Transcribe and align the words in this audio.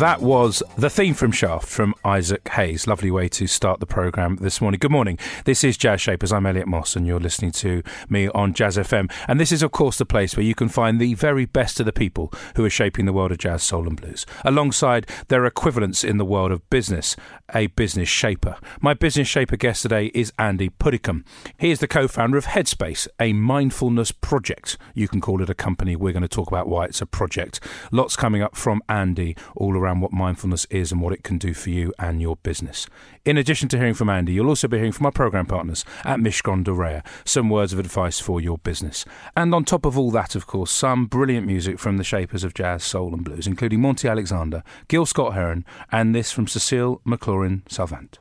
That 0.00 0.22
was 0.22 0.62
the 0.78 0.88
theme 0.88 1.12
from 1.12 1.30
Shaft 1.30 1.68
from 1.68 1.94
Isaac 2.06 2.48
Hayes. 2.48 2.86
Lovely 2.86 3.10
way 3.10 3.28
to 3.28 3.46
start 3.46 3.80
the 3.80 3.86
programme 3.86 4.36
this 4.36 4.58
morning. 4.58 4.78
Good 4.78 4.90
morning. 4.90 5.18
This 5.44 5.62
is 5.62 5.76
Jazz 5.76 6.00
Shapers. 6.00 6.32
I'm 6.32 6.46
Elliot 6.46 6.66
Moss, 6.66 6.96
and 6.96 7.06
you're 7.06 7.20
listening 7.20 7.52
to 7.52 7.82
me 8.08 8.26
on 8.28 8.54
Jazz 8.54 8.78
FM. 8.78 9.12
And 9.28 9.38
this 9.38 9.52
is, 9.52 9.62
of 9.62 9.72
course, 9.72 9.98
the 9.98 10.06
place 10.06 10.34
where 10.34 10.46
you 10.46 10.54
can 10.54 10.70
find 10.70 10.98
the 10.98 11.12
very 11.12 11.44
best 11.44 11.80
of 11.80 11.84
the 11.84 11.92
people 11.92 12.32
who 12.56 12.64
are 12.64 12.70
shaping 12.70 13.04
the 13.04 13.12
world 13.12 13.30
of 13.30 13.36
jazz, 13.36 13.62
soul, 13.62 13.86
and 13.86 14.00
blues, 14.00 14.24
alongside 14.42 15.06
their 15.28 15.44
equivalents 15.44 16.02
in 16.02 16.16
the 16.16 16.24
world 16.24 16.50
of 16.50 16.70
business, 16.70 17.14
a 17.54 17.66
business 17.66 18.08
shaper. 18.08 18.56
My 18.80 18.94
business 18.94 19.28
shaper 19.28 19.58
guest 19.58 19.82
today 19.82 20.06
is 20.14 20.32
Andy 20.38 20.70
Puddicombe. 20.70 21.26
He 21.58 21.70
is 21.70 21.80
the 21.80 21.86
co 21.86 22.08
founder 22.08 22.38
of 22.38 22.46
Headspace, 22.46 23.06
a 23.20 23.34
mindfulness 23.34 24.12
project. 24.12 24.78
You 24.94 25.08
can 25.08 25.20
call 25.20 25.42
it 25.42 25.50
a 25.50 25.54
company. 25.54 25.94
We're 25.94 26.14
going 26.14 26.22
to 26.22 26.28
talk 26.28 26.48
about 26.48 26.68
why 26.68 26.86
it's 26.86 27.02
a 27.02 27.06
project. 27.06 27.60
Lots 27.92 28.16
coming 28.16 28.40
up 28.40 28.56
from 28.56 28.80
Andy 28.88 29.36
all 29.54 29.76
around 29.76 29.89
what 29.98 30.12
mindfulness 30.12 30.66
is 30.66 30.92
and 30.92 31.00
what 31.00 31.12
it 31.12 31.24
can 31.24 31.38
do 31.38 31.52
for 31.52 31.70
you 31.70 31.92
and 31.98 32.20
your 32.20 32.36
business. 32.36 32.86
In 33.24 33.36
addition 33.36 33.68
to 33.70 33.78
hearing 33.78 33.94
from 33.94 34.08
Andy, 34.08 34.32
you'll 34.32 34.48
also 34.48 34.68
be 34.68 34.76
hearing 34.76 34.92
from 34.92 35.06
our 35.06 35.12
program 35.12 35.46
partners 35.46 35.84
at 36.04 36.20
Mishcon 36.20 36.62
de 36.62 36.70
Reya, 36.70 37.04
some 37.24 37.48
words 37.48 37.72
of 37.72 37.78
advice 37.78 38.20
for 38.20 38.40
your 38.40 38.58
business. 38.58 39.04
And 39.36 39.54
on 39.54 39.64
top 39.64 39.84
of 39.84 39.98
all 39.98 40.10
that, 40.12 40.34
of 40.34 40.46
course, 40.46 40.70
some 40.70 41.06
brilliant 41.06 41.46
music 41.46 41.78
from 41.78 41.96
the 41.96 42.04
shapers 42.04 42.44
of 42.44 42.54
jazz, 42.54 42.84
soul, 42.84 43.12
and 43.14 43.24
blues, 43.24 43.46
including 43.46 43.80
Monty 43.80 44.06
Alexander, 44.06 44.62
Gil 44.86 45.06
Scott 45.06 45.34
Heron, 45.34 45.64
and 45.90 46.14
this 46.14 46.30
from 46.30 46.46
Cecile 46.46 47.00
McLorin 47.04 47.62
Salvant. 47.68 48.20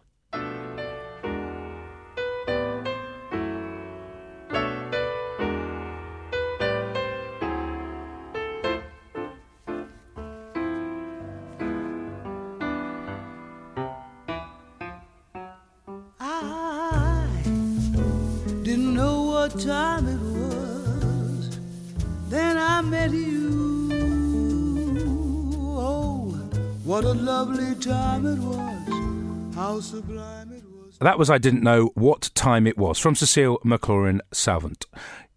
That 31.00 31.18
was 31.18 31.30
I 31.30 31.38
Didn't 31.40 31.64
Know 31.64 31.92
What 31.96 32.30
Time 32.36 32.68
It 32.68 32.78
Was 32.78 33.00
from 33.00 33.16
Cecile 33.16 33.58
McLorin 33.60 34.20
Salvant. 34.32 34.86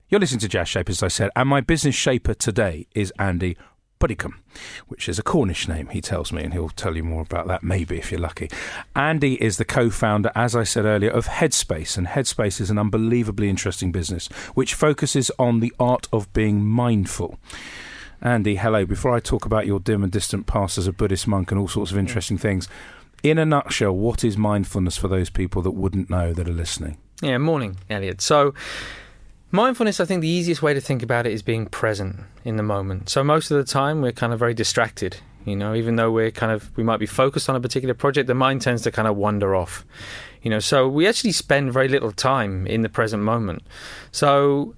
You're 0.08 0.20
listening 0.20 0.40
to 0.40 0.48
Jazz 0.48 0.68
Shape, 0.68 0.90
as 0.90 1.02
I 1.02 1.08
said, 1.08 1.30
and 1.34 1.48
my 1.48 1.62
business 1.62 1.94
shaper 1.94 2.34
today 2.34 2.86
is 2.94 3.12
Andy 3.18 3.56
Puddicombe, 3.98 4.42
which 4.88 5.08
is 5.08 5.18
a 5.18 5.22
Cornish 5.22 5.68
name, 5.68 5.86
he 5.88 6.02
tells 6.02 6.32
me, 6.32 6.42
and 6.42 6.52
he'll 6.52 6.68
tell 6.68 6.96
you 6.96 7.04
more 7.04 7.22
about 7.22 7.46
that 7.46 7.62
maybe 7.62 7.96
if 7.96 8.10
you're 8.10 8.20
lucky. 8.20 8.50
Andy 8.94 9.42
is 9.42 9.56
the 9.56 9.64
co 9.64 9.88
founder, 9.88 10.30
as 10.34 10.54
I 10.54 10.64
said 10.64 10.84
earlier, 10.84 11.10
of 11.10 11.28
Headspace, 11.28 11.96
and 11.96 12.08
Headspace 12.08 12.60
is 12.60 12.69
an 12.69 12.78
unbelievably 12.78 13.48
interesting 13.48 13.90
business 13.90 14.26
which 14.52 14.74
focuses 14.74 15.30
on 15.38 15.60
the 15.60 15.72
art 15.80 16.08
of 16.12 16.30
being 16.34 16.66
mindful. 16.66 17.38
Andy, 18.20 18.56
hello. 18.56 18.84
Before 18.84 19.14
I 19.14 19.20
talk 19.20 19.46
about 19.46 19.66
your 19.66 19.80
dim 19.80 20.02
and 20.02 20.12
distant 20.12 20.46
past 20.46 20.78
as 20.78 20.86
a 20.86 20.92
Buddhist 20.92 21.26
monk 21.26 21.50
and 21.50 21.58
all 21.58 21.69
sorts 21.69 21.90
of 21.90 21.98
interesting 21.98 22.38
things, 22.38 22.69
in 23.22 23.38
a 23.38 23.47
nutshell, 23.47 23.93
what 23.93 24.25
is 24.25 24.37
mindfulness 24.37 24.97
for 24.97 25.09
those 25.09 25.31
people 25.31 25.62
that 25.62 25.72
wouldn't 25.72 26.10
know 26.10 26.33
that 26.33 26.49
are 26.49 26.53
listening? 26.53 26.99
Yeah, 27.21 27.38
morning, 27.38 27.77
Elliot. 27.88 28.21
So, 28.21 28.55
mindfulness, 29.50 30.00
I 30.00 30.05
think 30.05 30.22
the 30.22 30.28
easiest 30.28 30.62
way 30.62 30.75
to 30.75 30.81
think 30.81 31.03
about 31.03 31.27
it 31.27 31.32
is 31.32 31.43
being 31.43 31.66
present 31.66 32.21
in 32.44 32.56
the 32.56 32.62
moment. 32.62 33.09
So, 33.09 33.22
most 33.22 33.50
of 33.50 33.56
the 33.56 33.65
time, 33.65 34.03
we're 34.03 34.12
kind 34.12 34.32
of 34.32 34.38
very 34.38 34.55
distracted. 34.55 35.19
You 35.44 35.56
know, 35.56 35.75
even 35.75 35.97
though 35.97 36.11
we're 36.11 36.31
kind 36.31 36.53
of, 36.53 36.77
we 36.77 36.84
might 36.84 36.99
be 36.99 37.06
focused 37.06 37.49
on 37.49 37.56
a 37.56 37.61
particular 37.61 37.94
project, 37.94 38.27
the 38.27 38.34
mind 38.34 38.62
tends 38.62 38.82
to 38.82 38.93
kind 38.93 39.09
of 39.09 39.16
wander 39.16 39.55
off. 39.55 39.84
You 40.43 40.50
know, 40.50 40.61
so 40.61 40.88
we 40.88 41.06
actually 41.06 41.32
spend 41.32 41.72
very 41.72 41.88
little 41.88 42.12
time 42.12 42.66
in 42.66 42.82
the 42.82 42.88
present 42.88 43.22
moment. 43.22 43.62
So, 44.11 44.75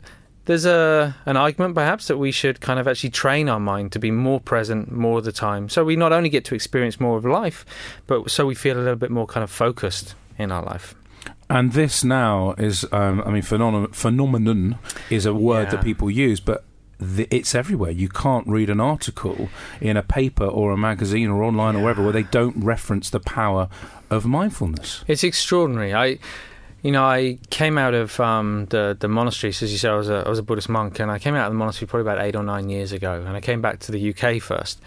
there's 0.47 0.65
a 0.66 1.15
an 1.27 1.37
argument 1.37 1.75
perhaps 1.75 2.06
that 2.09 2.19
we 2.19 2.31
should 2.31 2.60
kind 2.60 2.78
of 2.81 2.87
actually 2.87 3.10
train 3.10 3.49
our 3.49 3.60
mind 3.60 3.93
to 3.93 3.99
be 3.99 4.10
more 4.10 4.41
present 4.41 4.91
more 4.93 5.19
of 5.19 5.25
the 5.25 5.32
time 5.32 5.69
so 5.69 5.84
we 5.84 5.97
not 5.97 6.12
only 6.12 6.28
get 6.28 6.44
to 6.44 6.55
experience 6.55 7.00
more 7.00 7.16
of 7.16 7.25
life 7.25 7.65
but 8.06 8.31
so 8.31 8.44
we 8.47 8.54
feel 8.54 8.77
a 8.77 8.81
little 8.81 8.97
bit 8.97 9.10
more 9.10 9.27
kind 9.27 9.43
of 9.44 9.50
focused 9.50 10.15
in 10.38 10.50
our 10.53 10.62
life 10.62 10.94
And 11.49 11.72
this 11.72 12.03
now 12.04 12.54
is, 12.59 12.84
um, 12.93 13.22
I 13.27 13.31
mean, 13.31 13.43
phenomenon, 13.43 13.93
phenomenon 13.93 14.78
is 15.10 15.27
a 15.27 15.33
word 15.34 15.65
Yeah. 15.65 15.71
that 15.77 15.84
people 15.84 16.10
use, 16.10 16.41
but 16.41 16.65
it's 17.00 17.54
everywhere. 17.54 17.91
You 17.91 18.09
can't 18.09 18.47
read 18.49 18.71
an 18.71 18.81
article 18.81 19.49
in 19.81 19.97
a 19.97 20.03
paper 20.03 20.44
or 20.47 20.72
a 20.72 20.77
magazine 20.77 21.28
or 21.31 21.43
online 21.43 21.77
or 21.77 21.83
wherever 21.83 22.03
where 22.03 22.12
they 22.12 22.22
don't 22.38 22.56
reference 22.65 23.10
the 23.10 23.21
power 23.21 23.69
of 24.10 24.25
mindfulness. 24.25 25.04
It's 25.06 25.22
extraordinary. 25.25 25.93
I, 25.93 26.19
you 26.84 26.93
know, 26.93 27.03
I 27.03 27.39
came 27.49 27.78
out 27.78 27.95
of 27.95 28.21
um, 28.21 28.67
the 28.67 28.95
the 29.00 29.09
monastery. 29.09 29.55
So 29.55 29.65
as 29.65 29.72
you 29.72 29.78
said, 29.78 29.91
I 29.91 29.97
was 29.97 30.11
a 30.11 30.22
I 30.27 30.28
was 30.28 30.39
a 30.39 30.43
Buddhist 30.43 30.69
monk, 30.69 31.00
and 31.00 31.11
I 31.11 31.19
came 31.19 31.34
out 31.34 31.47
of 31.47 31.53
the 31.53 31.59
monastery 31.59 31.89
probably 31.89 32.12
about 32.12 32.22
eight 32.22 32.37
or 32.37 32.43
nine 32.43 32.69
years 32.69 32.93
ago, 32.93 33.25
and 33.27 33.34
I 33.34 33.41
came 33.41 33.62
back 33.62 33.78
to 33.81 33.93
the 33.93 34.11
UK 34.11 34.41
first. 34.43 34.83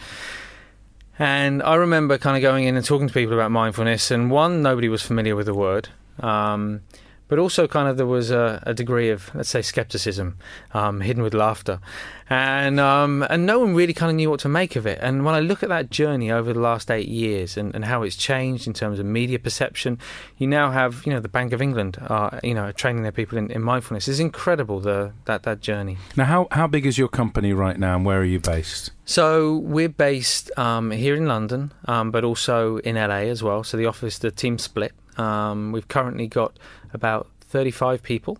And 1.17 1.63
I 1.63 1.73
remember 1.73 2.19
kind 2.19 2.37
of 2.37 2.43
going 2.43 2.65
in 2.65 2.77
and 2.77 2.85
talking 2.85 3.07
to 3.07 3.13
people 3.13 3.33
about 3.33 3.49
mindfulness, 3.49 4.11
and 4.11 4.29
one, 4.29 4.61
nobody 4.61 4.89
was 4.89 5.01
familiar 5.01 5.35
with 5.35 5.47
the 5.47 5.55
word. 5.55 5.89
Um, 6.19 6.81
but 7.27 7.39
also, 7.39 7.67
kind 7.67 7.87
of, 7.87 7.97
there 7.97 8.05
was 8.05 8.31
a, 8.31 8.61
a 8.65 8.73
degree 8.73 9.09
of, 9.09 9.33
let's 9.35 9.49
say, 9.49 9.61
skepticism, 9.61 10.37
um, 10.73 11.01
hidden 11.01 11.23
with 11.23 11.33
laughter, 11.33 11.79
and 12.29 12.79
um, 12.79 13.25
and 13.29 13.45
no 13.45 13.59
one 13.59 13.73
really 13.73 13.93
kind 13.93 14.09
of 14.09 14.15
knew 14.15 14.29
what 14.29 14.39
to 14.41 14.49
make 14.49 14.75
of 14.75 14.85
it. 14.85 14.99
And 15.01 15.23
when 15.25 15.33
I 15.33 15.39
look 15.39 15.63
at 15.63 15.69
that 15.69 15.89
journey 15.89 16.31
over 16.31 16.53
the 16.53 16.59
last 16.59 16.91
eight 16.91 17.07
years 17.07 17.57
and, 17.57 17.73
and 17.73 17.85
how 17.85 18.03
it's 18.03 18.15
changed 18.15 18.67
in 18.67 18.73
terms 18.73 18.99
of 18.99 19.05
media 19.05 19.39
perception, 19.39 19.97
you 20.37 20.47
now 20.47 20.71
have, 20.71 21.05
you 21.05 21.13
know, 21.13 21.19
the 21.19 21.29
Bank 21.29 21.53
of 21.53 21.61
England, 21.61 21.97
are, 22.09 22.39
you 22.43 22.53
know, 22.53 22.71
training 22.71 23.03
their 23.03 23.11
people 23.11 23.37
in, 23.37 23.49
in 23.51 23.61
mindfulness. 23.61 24.07
It's 24.07 24.19
incredible 24.19 24.79
the 24.79 25.13
that 25.25 25.43
that 25.43 25.61
journey. 25.61 25.97
Now, 26.15 26.25
how, 26.25 26.47
how 26.51 26.67
big 26.67 26.85
is 26.85 26.97
your 26.97 27.07
company 27.07 27.53
right 27.53 27.79
now 27.79 27.95
and 27.95 28.05
where 28.05 28.19
are 28.19 28.25
you 28.25 28.39
based? 28.39 28.91
So 29.05 29.57
we're 29.59 29.89
based 29.89 30.51
um, 30.57 30.91
here 30.91 31.15
in 31.15 31.27
London, 31.27 31.71
um, 31.85 32.11
but 32.11 32.23
also 32.23 32.77
in 32.79 32.95
LA 32.95 33.29
as 33.31 33.41
well. 33.41 33.63
So 33.63 33.77
the 33.77 33.85
office, 33.85 34.17
the 34.17 34.31
team 34.31 34.57
split. 34.57 34.93
Um, 35.17 35.71
we've 35.71 35.87
currently 35.87 36.27
got 36.27 36.57
about 36.93 37.27
35 37.41 38.03
people. 38.03 38.37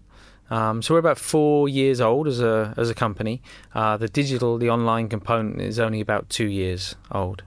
Um, 0.49 0.81
so 0.81 0.93
we're 0.93 0.99
about 0.99 1.17
four 1.17 1.67
years 1.67 1.99
old 1.99 2.27
as 2.27 2.39
a 2.39 2.73
as 2.77 2.89
a 2.89 2.93
company. 2.95 3.41
Uh, 3.75 3.97
the 3.97 4.07
digital, 4.07 4.57
the 4.57 4.69
online 4.69 5.09
component 5.09 5.59
is 5.61 5.77
only 5.79 5.99
about 5.99 6.29
two 6.29 6.47
years 6.47 6.95
old. 7.11 7.43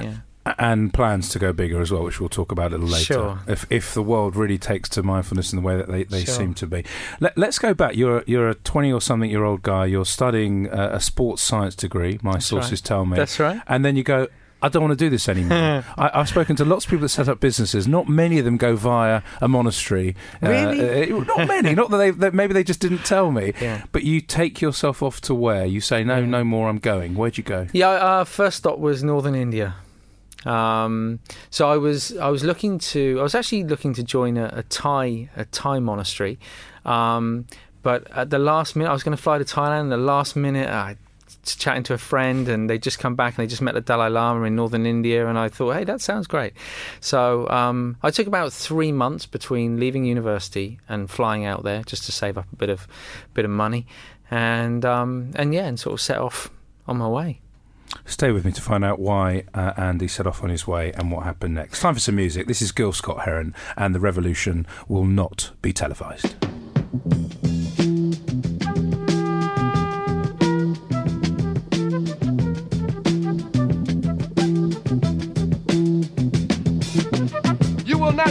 Yeah. 0.00 0.18
And 0.58 0.94
plans 0.94 1.28
to 1.30 1.38
go 1.38 1.52
bigger 1.52 1.80
as 1.82 1.90
well, 1.92 2.04
which 2.04 2.20
we'll 2.20 2.30
talk 2.30 2.50
about 2.52 2.68
a 2.72 2.76
little 2.78 2.88
later. 2.88 3.04
Sure. 3.14 3.38
If 3.46 3.66
if 3.70 3.92
the 3.92 4.02
world 4.02 4.34
really 4.34 4.56
takes 4.56 4.88
to 4.90 5.02
mindfulness 5.02 5.52
in 5.52 5.56
the 5.60 5.62
way 5.66 5.76
that 5.76 5.88
they, 5.88 6.04
they 6.04 6.24
Sure. 6.24 6.34
seem 6.34 6.54
to 6.54 6.66
be. 6.66 6.84
Let, 7.20 7.36
let's 7.36 7.58
go 7.58 7.74
back. 7.74 7.96
You're 7.96 8.22
you're 8.26 8.48
a 8.48 8.54
twenty 8.54 8.90
or 8.92 9.00
something 9.00 9.28
year 9.30 9.44
old 9.44 9.62
guy. 9.62 9.84
You're 9.86 10.06
studying 10.06 10.70
uh, 10.70 10.90
a 10.92 11.00
sports 11.00 11.42
science 11.42 11.74
degree. 11.74 12.18
My 12.22 12.34
That's 12.34 12.46
sources 12.46 12.72
right. 12.80 12.84
tell 12.84 13.04
me. 13.04 13.16
That's 13.16 13.38
right. 13.38 13.60
and 13.66 13.84
then 13.84 13.96
you 13.96 14.04
go, 14.04 14.28
I 14.60 14.68
don't 14.68 14.82
want 14.82 14.98
to 14.98 15.04
do 15.04 15.08
this 15.08 15.28
anymore. 15.28 15.84
I, 15.96 16.10
I've 16.14 16.28
spoken 16.28 16.56
to 16.56 16.64
lots 16.64 16.84
of 16.84 16.90
people 16.90 17.02
that 17.02 17.10
set 17.10 17.28
up 17.28 17.40
businesses. 17.40 17.86
Not 17.86 18.08
many 18.08 18.38
of 18.38 18.44
them 18.44 18.56
go 18.56 18.74
via 18.76 19.22
a 19.40 19.48
monastery. 19.48 20.16
Really? 20.42 21.12
Uh, 21.12 21.16
uh, 21.16 21.24
not 21.24 21.48
many. 21.48 21.74
Not 21.74 21.90
that 21.90 21.96
they 21.98 22.10
that 22.10 22.34
maybe 22.34 22.54
they 22.54 22.64
just 22.64 22.80
didn't 22.80 23.04
tell 23.04 23.30
me. 23.30 23.52
Yeah. 23.60 23.84
But 23.92 24.04
you 24.04 24.20
take 24.20 24.60
yourself 24.60 25.02
off 25.02 25.20
to 25.22 25.34
where? 25.34 25.64
You 25.64 25.80
say 25.80 26.02
no, 26.04 26.24
no 26.24 26.44
more. 26.44 26.68
I'm 26.68 26.78
going. 26.78 27.14
Where'd 27.14 27.38
you 27.38 27.44
go? 27.44 27.68
Yeah, 27.72 27.88
our 27.88 28.24
first 28.24 28.58
stop 28.58 28.78
was 28.78 29.04
northern 29.04 29.34
India. 29.34 29.76
Um, 30.44 31.20
so 31.50 31.68
I 31.68 31.76
was 31.76 32.16
I 32.16 32.28
was 32.28 32.44
looking 32.44 32.78
to 32.78 33.18
I 33.20 33.22
was 33.22 33.34
actually 33.34 33.64
looking 33.64 33.94
to 33.94 34.02
join 34.02 34.36
a, 34.36 34.50
a 34.52 34.62
Thai 34.64 35.28
a 35.36 35.44
Thai 35.44 35.80
monastery, 35.80 36.38
um, 36.84 37.46
but 37.82 38.10
at 38.12 38.30
the 38.30 38.38
last 38.38 38.76
minute 38.76 38.90
I 38.90 38.92
was 38.92 39.02
going 39.02 39.16
to 39.16 39.22
fly 39.22 39.38
to 39.38 39.44
Thailand. 39.44 39.90
The 39.90 39.96
last 39.96 40.36
minute 40.36 40.68
I 40.68 40.96
chatting 41.44 41.82
to 41.84 41.94
a 41.94 41.98
friend, 41.98 42.48
and 42.48 42.68
they 42.68 42.78
just 42.78 42.98
come 42.98 43.14
back 43.14 43.36
and 43.36 43.42
they 43.42 43.48
just 43.48 43.62
met 43.62 43.74
the 43.74 43.80
Dalai 43.80 44.10
Lama 44.10 44.44
in 44.44 44.56
northern 44.56 44.86
India, 44.86 45.26
and 45.26 45.38
I 45.38 45.48
thought, 45.48 45.72
hey, 45.74 45.84
that 45.84 46.00
sounds 46.00 46.26
great. 46.26 46.54
So 47.00 47.48
um, 47.48 47.96
I 48.02 48.10
took 48.10 48.26
about 48.26 48.52
three 48.52 48.92
months 48.92 49.26
between 49.26 49.78
leaving 49.78 50.04
university 50.04 50.78
and 50.88 51.10
flying 51.10 51.44
out 51.44 51.64
there 51.64 51.82
just 51.82 52.04
to 52.04 52.12
save 52.12 52.38
up 52.38 52.46
a 52.52 52.56
bit 52.56 52.70
of 52.70 52.86
bit 53.34 53.44
of 53.44 53.50
money, 53.50 53.86
and 54.30 54.84
um, 54.84 55.32
and 55.34 55.54
yeah, 55.54 55.66
and 55.66 55.78
sort 55.78 55.94
of 55.94 56.00
set 56.00 56.18
off 56.18 56.50
on 56.86 56.98
my 56.98 57.08
way. 57.08 57.40
Stay 58.04 58.32
with 58.32 58.44
me 58.44 58.52
to 58.52 58.60
find 58.60 58.84
out 58.84 58.98
why 58.98 59.44
uh, 59.54 59.72
Andy 59.76 60.08
set 60.08 60.26
off 60.26 60.42
on 60.42 60.50
his 60.50 60.66
way 60.66 60.92
and 60.92 61.10
what 61.10 61.24
happened 61.24 61.54
next. 61.54 61.80
Time 61.80 61.94
for 61.94 62.00
some 62.00 62.16
music. 62.16 62.46
This 62.46 62.60
is 62.60 62.72
Gil 62.72 62.92
Scott 62.92 63.24
Heron, 63.24 63.54
and 63.76 63.94
the 63.94 64.00
revolution 64.00 64.66
will 64.88 65.04
not 65.04 65.52
be 65.62 65.72
televised. 65.72 66.36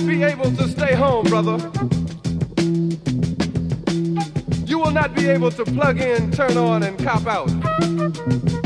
Not 0.01 0.07
be 0.07 0.23
able 0.23 0.51
to 0.51 0.67
stay 0.69 0.93
home, 0.93 1.25
brother. 1.25 1.57
You 4.67 4.77
will 4.79 4.91
not 4.91 5.15
be 5.15 5.27
able 5.27 5.49
to 5.51 5.65
plug 5.65 5.99
in, 5.99 6.31
turn 6.31 6.55
on, 6.55 6.83
and 6.83 6.99
cop 6.99 7.25
out. 7.25 7.49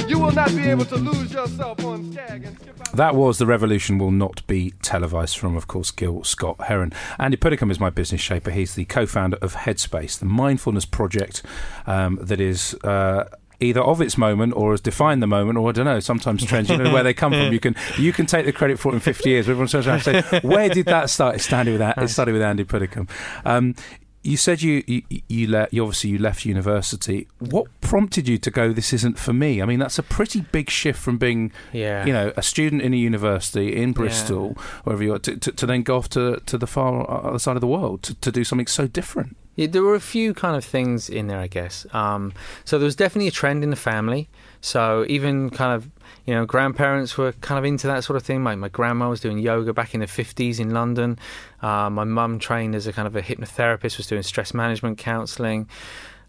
You 0.09 0.19
will 0.19 0.31
not 0.31 0.49
be 0.49 0.63
able 0.63 0.83
to 0.85 0.97
lose 0.97 1.31
yourself 1.31 1.85
on 1.85 2.11
Skag 2.11 2.43
and 2.43 2.59
skip 2.59 2.81
out. 2.81 2.95
That 2.97 3.15
was 3.15 3.37
The 3.37 3.45
Revolution 3.45 3.97
Will 3.97 4.11
Not 4.11 4.45
Be 4.47 4.71
Televised 4.81 5.37
from, 5.37 5.55
of 5.55 5.67
course, 5.67 5.89
Gil 5.91 6.25
Scott 6.25 6.65
Heron. 6.65 6.91
Andy 7.17 7.37
Puddicombe 7.37 7.71
is 7.71 7.79
my 7.79 7.89
business 7.89 8.19
shaper. 8.19 8.51
He's 8.51 8.75
the 8.75 8.83
co 8.85 9.05
founder 9.05 9.37
of 9.41 9.55
Headspace, 9.55 10.19
the 10.19 10.25
mindfulness 10.25 10.85
project 10.85 11.43
um, 11.87 12.19
that 12.21 12.41
is. 12.41 12.73
Uh, 12.83 13.29
Either 13.61 13.81
of 13.81 14.01
its 14.01 14.17
moment 14.17 14.53
or 14.55 14.71
has 14.71 14.81
defined 14.81 15.21
the 15.21 15.27
moment, 15.27 15.57
or 15.57 15.69
I 15.69 15.71
don't 15.71 15.85
know. 15.85 15.99
Sometimes 15.99 16.43
trends, 16.45 16.69
you 16.69 16.77
know 16.77 16.91
where 16.91 17.03
they 17.03 17.13
come 17.13 17.31
from. 17.31 17.41
You 17.53 17.59
can 17.59 17.75
you 17.97 18.11
can 18.11 18.25
take 18.25 18.45
the 18.45 18.51
credit 18.51 18.79
for 18.79 18.91
it 18.91 18.95
in 18.95 18.99
fifty 19.01 19.29
years. 19.29 19.47
Everyone 19.47 19.67
turns 19.67 19.87
around 19.87 20.07
and 20.07 20.43
"Where 20.43 20.67
did 20.69 20.87
that 20.87 21.09
start?" 21.09 21.35
It 21.35 21.39
started 21.39 21.71
with 21.71 21.79
that. 21.79 21.97
It 21.97 22.07
started 22.09 22.33
with 22.33 22.41
Andy 22.41 22.63
Puddicombe. 22.63 23.07
Um, 23.45 23.75
you 24.23 24.37
said 24.37 24.61
you 24.61 24.83
you 24.87 25.01
you, 25.27 25.47
le- 25.47 25.67
you 25.71 25.81
obviously 25.83 26.11
you 26.11 26.17
left 26.19 26.45
university. 26.45 27.27
What 27.39 27.65
prompted 27.81 28.27
you 28.27 28.37
to 28.37 28.51
go? 28.51 28.71
This 28.71 28.93
isn't 28.93 29.17
for 29.17 29.33
me. 29.33 29.61
I 29.61 29.65
mean, 29.65 29.79
that's 29.79 29.97
a 29.97 30.03
pretty 30.03 30.41
big 30.41 30.69
shift 30.69 30.99
from 30.99 31.17
being, 31.17 31.51
Yeah. 31.73 32.05
you 32.05 32.13
know, 32.13 32.31
a 32.37 32.43
student 32.43 32.83
in 32.83 32.93
a 32.93 32.97
university 32.97 33.75
in 33.75 33.93
Bristol, 33.93 34.55
wherever 34.83 35.03
you 35.03 35.13
are, 35.15 35.19
to, 35.19 35.37
to, 35.37 35.51
to 35.51 35.65
then 35.65 35.81
go 35.81 35.97
off 35.97 36.07
to, 36.09 36.39
to 36.45 36.57
the 36.59 36.67
far 36.67 37.09
other 37.09 37.39
side 37.39 37.57
of 37.57 37.61
the 37.61 37.67
world 37.67 38.03
to, 38.03 38.13
to 38.15 38.31
do 38.31 38.43
something 38.43 38.67
so 38.67 38.85
different. 38.85 39.37
Yeah, 39.55 39.67
there 39.67 39.83
were 39.83 39.95
a 39.95 39.99
few 39.99 40.33
kind 40.33 40.55
of 40.55 40.63
things 40.63 41.09
in 41.09 41.27
there, 41.27 41.39
I 41.39 41.47
guess. 41.47 41.85
Um, 41.93 42.33
so 42.63 42.79
there 42.79 42.85
was 42.85 42.95
definitely 42.95 43.27
a 43.27 43.31
trend 43.31 43.63
in 43.63 43.69
the 43.69 43.75
family. 43.75 44.29
So 44.61 45.05
even 45.09 45.49
kind 45.49 45.73
of, 45.73 45.89
you 46.25 46.33
know, 46.33 46.45
grandparents 46.45 47.17
were 47.17 47.33
kind 47.33 47.59
of 47.59 47.65
into 47.65 47.87
that 47.87 48.03
sort 48.03 48.15
of 48.15 48.23
thing. 48.23 48.41
My, 48.41 48.55
my 48.55 48.69
grandma 48.69 49.09
was 49.09 49.19
doing 49.19 49.39
yoga 49.39 49.73
back 49.73 49.93
in 49.93 49.99
the 49.99 50.05
50s 50.05 50.59
in 50.59 50.71
London. 50.71 51.19
Uh, 51.61 51.89
my 51.89 52.05
mum 52.05 52.39
trained 52.39 52.75
as 52.75 52.87
a 52.87 52.93
kind 52.93 53.07
of 53.07 53.15
a 53.15 53.21
hypnotherapist, 53.21 53.97
was 53.97 54.07
doing 54.07 54.23
stress 54.23 54.53
management 54.53 54.97
counselling. 54.97 55.67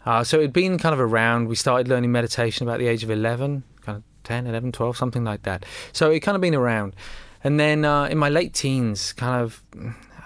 Uh, 0.05 0.23
so 0.23 0.39
it 0.39 0.43
had 0.43 0.53
been 0.53 0.77
kind 0.77 0.93
of 0.93 0.99
around. 0.99 1.47
We 1.47 1.55
started 1.55 1.87
learning 1.87 2.11
meditation 2.11 2.67
about 2.67 2.79
the 2.79 2.87
age 2.87 3.03
of 3.03 3.11
11, 3.11 3.63
kind 3.81 3.97
of 3.97 4.03
10, 4.25 4.47
11, 4.47 4.73
12, 4.73 4.97
something 4.97 5.23
like 5.23 5.43
that. 5.43 5.65
So 5.93 6.11
it 6.11 6.19
kind 6.19 6.35
of 6.35 6.41
been 6.41 6.55
around. 6.55 6.93
And 7.43 7.59
then 7.59 7.85
uh, 7.85 8.05
in 8.05 8.17
my 8.17 8.29
late 8.29 8.53
teens, 8.53 9.13
kind 9.13 9.41
of, 9.41 9.63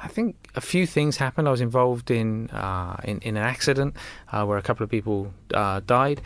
I 0.04 0.08
think 0.08 0.36
a 0.56 0.62
few 0.62 0.86
things 0.86 1.18
happened. 1.18 1.48
I 1.48 1.52
was 1.52 1.62
involved 1.62 2.12
in 2.12 2.50
uh, 2.50 2.98
in, 3.04 3.20
in 3.20 3.38
an 3.38 3.44
accident 3.44 3.96
uh, 4.32 4.46
where 4.46 4.58
a 4.58 4.62
couple 4.62 4.84
of 4.84 4.90
people 4.90 5.34
uh, 5.54 5.82
died. 5.86 6.22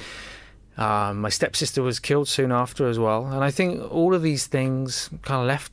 Uh, 0.77 1.13
my 1.13 1.29
stepsister 1.29 1.81
was 1.81 2.00
killed 2.00 2.27
soon 2.27 2.51
after 2.51 2.88
as 2.88 2.97
well, 2.97 3.25
and 3.27 3.44
I 3.44 3.51
think 3.51 3.91
all 3.91 4.13
of 4.13 4.21
these 4.21 4.47
things 4.47 5.09
kind 5.21 5.41
of 5.41 5.47
left 5.47 5.71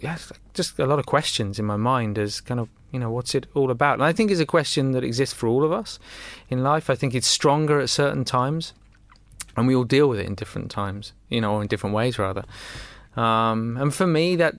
yes, 0.00 0.32
just 0.54 0.78
a 0.78 0.86
lot 0.86 0.98
of 0.98 1.06
questions 1.06 1.58
in 1.58 1.64
my 1.64 1.76
mind 1.76 2.18
as 2.18 2.40
kind 2.40 2.60
of 2.60 2.68
you 2.92 2.98
know 2.98 3.10
what's 3.10 3.34
it 3.34 3.46
all 3.54 3.70
about. 3.70 3.94
And 3.94 4.04
I 4.04 4.12
think 4.12 4.30
it's 4.30 4.40
a 4.40 4.46
question 4.46 4.92
that 4.92 5.04
exists 5.04 5.34
for 5.34 5.46
all 5.46 5.64
of 5.64 5.72
us 5.72 5.98
in 6.48 6.62
life. 6.62 6.90
I 6.90 6.94
think 6.94 7.14
it's 7.14 7.26
stronger 7.26 7.80
at 7.80 7.90
certain 7.90 8.24
times, 8.24 8.72
and 9.56 9.66
we 9.66 9.74
all 9.74 9.84
deal 9.84 10.08
with 10.08 10.20
it 10.20 10.26
in 10.26 10.34
different 10.34 10.70
times, 10.70 11.12
you 11.28 11.40
know, 11.40 11.54
or 11.54 11.62
in 11.62 11.68
different 11.68 11.94
ways 11.94 12.18
rather. 12.18 12.44
Um, 13.16 13.76
and 13.78 13.92
for 13.92 14.06
me, 14.06 14.36
that 14.36 14.56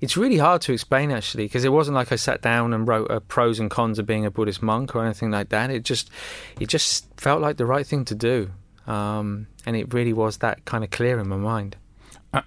it's 0.00 0.16
really 0.16 0.38
hard 0.38 0.62
to 0.62 0.72
explain 0.72 1.10
actually 1.10 1.44
because 1.44 1.64
it 1.64 1.72
wasn't 1.72 1.94
like 1.96 2.12
I 2.12 2.16
sat 2.16 2.40
down 2.42 2.72
and 2.72 2.86
wrote 2.86 3.10
a 3.10 3.20
pros 3.20 3.58
and 3.60 3.70
cons 3.70 3.98
of 3.98 4.06
being 4.06 4.24
a 4.26 4.30
Buddhist 4.30 4.62
monk 4.62 4.94
or 4.94 5.04
anything 5.04 5.30
like 5.30 5.48
that. 5.50 5.70
It 5.70 5.82
just 5.84 6.10
it 6.60 6.68
just 6.68 7.06
felt 7.20 7.40
like 7.40 7.56
the 7.56 7.66
right 7.66 7.86
thing 7.86 8.04
to 8.06 8.14
do, 8.14 8.50
um, 8.86 9.46
and 9.66 9.76
it 9.76 9.92
really 9.92 10.12
was 10.12 10.38
that 10.38 10.64
kind 10.64 10.84
of 10.84 10.90
clear 10.90 11.18
in 11.18 11.28
my 11.28 11.36
mind. 11.36 11.76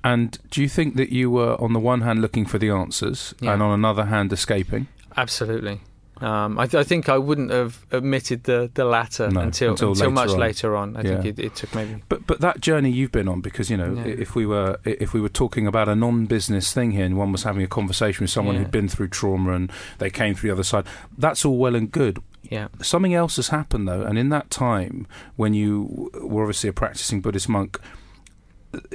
And 0.03 0.37
do 0.51 0.61
you 0.61 0.69
think 0.69 0.95
that 0.97 1.09
you 1.11 1.31
were, 1.31 1.59
on 1.59 1.73
the 1.73 1.79
one 1.79 2.01
hand, 2.01 2.21
looking 2.21 2.45
for 2.45 2.59
the 2.59 2.69
answers, 2.69 3.33
Yeah. 3.39 3.53
and 3.53 3.63
on 3.63 3.71
another 3.73 4.05
hand, 4.05 4.31
escaping? 4.31 4.87
Absolutely. 5.17 5.81
Um, 6.21 6.59
I, 6.59 6.67
th- 6.67 6.79
I 6.79 6.83
think 6.83 7.09
I 7.09 7.17
wouldn't 7.17 7.49
have 7.51 7.85
admitted 7.91 8.43
the, 8.43 8.69
the 8.73 8.85
latter 8.85 9.29
No, 9.29 9.41
until 9.41 9.71
until 9.71 9.89
until, 9.89 10.09
later 10.09 10.11
much 10.11 10.29
on. 10.29 10.39
later 10.39 10.75
on. 10.75 10.97
I 10.97 11.01
think 11.03 11.25
it, 11.25 11.39
it 11.39 11.55
took 11.55 11.73
maybe 11.73 12.03
But 12.09 12.27
but 12.27 12.39
that 12.41 12.61
journey 12.61 12.91
you've 12.91 13.11
been 13.11 13.27
on, 13.27 13.41
because 13.41 13.69
you 13.71 13.77
know, 13.77 13.93
Yeah. 13.95 14.03
if 14.05 14.35
we 14.35 14.45
were 14.45 14.79
if 14.85 15.13
we 15.13 15.19
were 15.21 15.29
talking 15.29 15.65
about 15.67 15.89
a 15.89 15.95
non-business 15.95 16.73
thing 16.73 16.91
here, 16.91 17.05
and 17.05 17.17
one 17.17 17.31
was 17.31 17.43
having 17.43 17.63
a 17.63 17.67
conversation 17.67 18.23
with 18.23 18.29
someone 18.31 18.55
Yeah. 18.55 18.61
who'd 18.61 18.71
been 18.71 18.87
through 18.87 19.07
trauma 19.09 19.53
and 19.53 19.71
they 19.97 20.09
came 20.09 20.35
through 20.35 20.49
the 20.49 20.53
other 20.53 20.63
side, 20.63 20.85
that's 21.17 21.43
all 21.43 21.57
well 21.57 21.75
and 21.75 21.91
good. 21.91 22.19
yeah 22.43 22.67
Something 22.81 23.13
else 23.15 23.37
has 23.37 23.47
happened 23.49 23.87
though, 23.87 24.03
and 24.03 24.17
in 24.17 24.29
that 24.29 24.49
time 24.51 25.07
when 25.35 25.53
you 25.55 26.11
were 26.21 26.43
obviously 26.43 26.69
a 26.69 26.73
practicing 26.73 27.21
Buddhist 27.21 27.49
monk. 27.49 27.79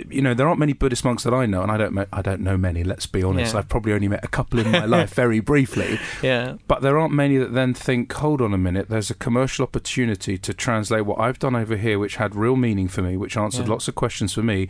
You 0.09 0.23
know 0.23 0.33
there 0.35 0.49
aren't 0.49 0.59
many 0.59 0.73
Buddhist 0.73 1.05
monks 1.05 1.23
that 1.25 1.35
I 1.35 1.45
know, 1.47 1.63
and 1.63 1.71
I 1.71 1.77
don't. 1.77 1.99
I 2.13 2.23
don't 2.23 2.41
know 2.41 2.57
many. 2.57 2.83
Let's 2.85 3.07
be 3.07 3.23
honest. 3.23 3.53
Yeah. 3.53 3.59
I've 3.61 3.69
probably 3.69 3.93
only 3.93 4.09
met 4.09 4.25
a 4.25 4.29
couple 4.29 4.59
in 4.59 4.71
my 4.71 4.85
life, 4.97 5.13
very 5.15 5.41
briefly. 5.41 5.99
yeah 6.23 6.57
But 6.67 6.81
there 6.83 6.99
aren't 6.99 7.13
many 7.13 7.37
that 7.37 7.53
then 7.53 7.75
think, 7.75 8.13
hold 8.13 8.41
on 8.41 8.55
a 8.55 8.59
minute, 8.59 8.89
there's 8.89 9.11
a 9.11 9.15
commercial 9.15 9.63
opportunity 9.65 10.39
to 10.39 10.55
translate 10.55 11.05
what 11.05 11.19
I've 11.21 11.39
done 11.39 11.55
over 11.55 11.77
here, 11.77 11.99
which 11.99 12.17
had 12.17 12.35
real 12.35 12.57
meaning 12.57 12.89
for 12.89 13.03
me, 13.03 13.17
which 13.17 13.37
answered 13.37 13.67
Yeah. 13.67 13.73
lots 13.73 13.87
of 13.89 13.95
questions 13.95 14.33
for 14.33 14.43
me, 14.43 14.69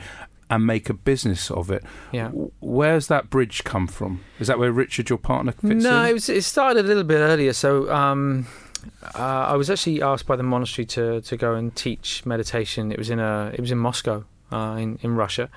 and 0.50 0.66
make 0.66 0.88
a 0.90 0.94
business 0.94 1.50
of 1.50 1.70
it. 1.70 1.84
yeah. 2.12 2.30
Where's 2.60 3.06
that 3.08 3.30
bridge 3.30 3.62
come 3.64 3.86
from? 3.86 4.20
Is 4.40 4.46
that 4.48 4.58
where 4.58 4.72
Richard, 4.72 5.08
your 5.08 5.18
partner, 5.18 5.52
fits 5.52 5.84
No, 5.84 6.04
in? 6.04 6.16
it 6.16 6.28
it 6.28 6.42
started 6.42 6.84
a 6.84 6.88
little 6.88 7.04
bit 7.04 7.18
earlier. 7.18 7.52
So 7.52 7.92
um, 7.92 8.46
uh, 9.14 9.18
I 9.18 9.54
was 9.56 9.70
actually 9.70 10.02
asked 10.02 10.26
by 10.26 10.36
the 10.36 10.42
monastery 10.44 10.84
to, 10.86 11.20
to 11.20 11.36
go 11.36 11.54
and 11.54 11.74
teach 11.74 12.24
meditation. 12.26 12.92
It 12.92 12.98
was 12.98 13.10
in 13.10 13.18
a 13.18 13.50
it 13.54 13.60
was 13.60 13.70
in 13.72 13.78
Moscow 13.78 14.24
uh, 14.52 14.76
in 14.78 14.98
in 15.02 15.16
Russia, 15.16 15.48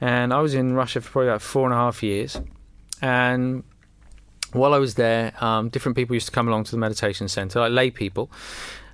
and 0.00 0.32
I 0.32 0.40
was 0.40 0.54
in 0.54 0.74
Russia 0.74 1.00
for 1.00 1.10
probably 1.10 1.28
about 1.28 1.42
four 1.42 1.64
and 1.64 1.74
a 1.74 1.76
half 1.76 2.02
years. 2.02 2.40
And 3.00 3.62
while 4.52 4.74
I 4.74 4.78
was 4.78 4.94
there, 4.94 5.32
um, 5.44 5.68
different 5.68 5.96
people 5.96 6.14
used 6.14 6.26
to 6.26 6.32
come 6.32 6.48
along 6.48 6.64
to 6.64 6.70
the 6.70 6.78
meditation 6.78 7.28
center, 7.28 7.60
like 7.60 7.72
lay 7.72 7.90
people, 7.90 8.30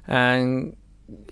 and 0.07 0.77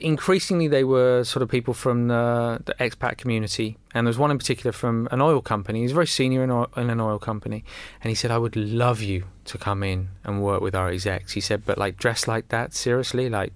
increasingly 0.01 0.69
they 0.69 0.85
were 0.85 1.25
sort 1.25 1.43
of 1.43 1.49
people 1.49 1.73
from 1.73 2.09
the, 2.09 2.61
the 2.65 2.75
expat 2.75 3.17
community. 3.17 3.79
And 3.95 4.07
there 4.07 4.11
was 4.11 4.19
one 4.19 4.31
in 4.31 4.39
particular 4.39 4.73
from 4.73 5.09
an 5.11 5.21
oil 5.21 5.41
company. 5.41 5.81
He's 5.81 5.93
very 5.93 6.07
senior 6.07 6.45
in, 6.45 6.51
oil, 6.51 6.69
in 6.77 6.91
an 6.91 7.01
oil 7.01 7.19
company, 7.19 7.65
and 8.03 8.11
he 8.11 8.15
said, 8.15 8.31
"I 8.31 8.39
would 8.39 8.57
love 8.57 9.01
you 9.03 9.25
to 9.47 9.59
come 9.59 9.83
in 9.83 10.09
and 10.25 10.43
work 10.43 10.61
with 10.61 10.75
our 10.75 10.89
execs." 10.89 11.33
He 11.33 11.41
said, 11.41 11.65
"But 11.65 11.79
like 11.79 11.97
dressed 11.97 12.29
like 12.29 12.49
that, 12.49 12.75
seriously, 12.75 13.29
like 13.29 13.53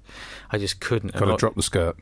I 0.51 0.59
just 0.59 0.81
couldn't." 0.81 1.13
Got 1.13 1.27
to 1.27 1.37
drop 1.37 1.55
the 1.55 1.63
skirt. 1.63 1.97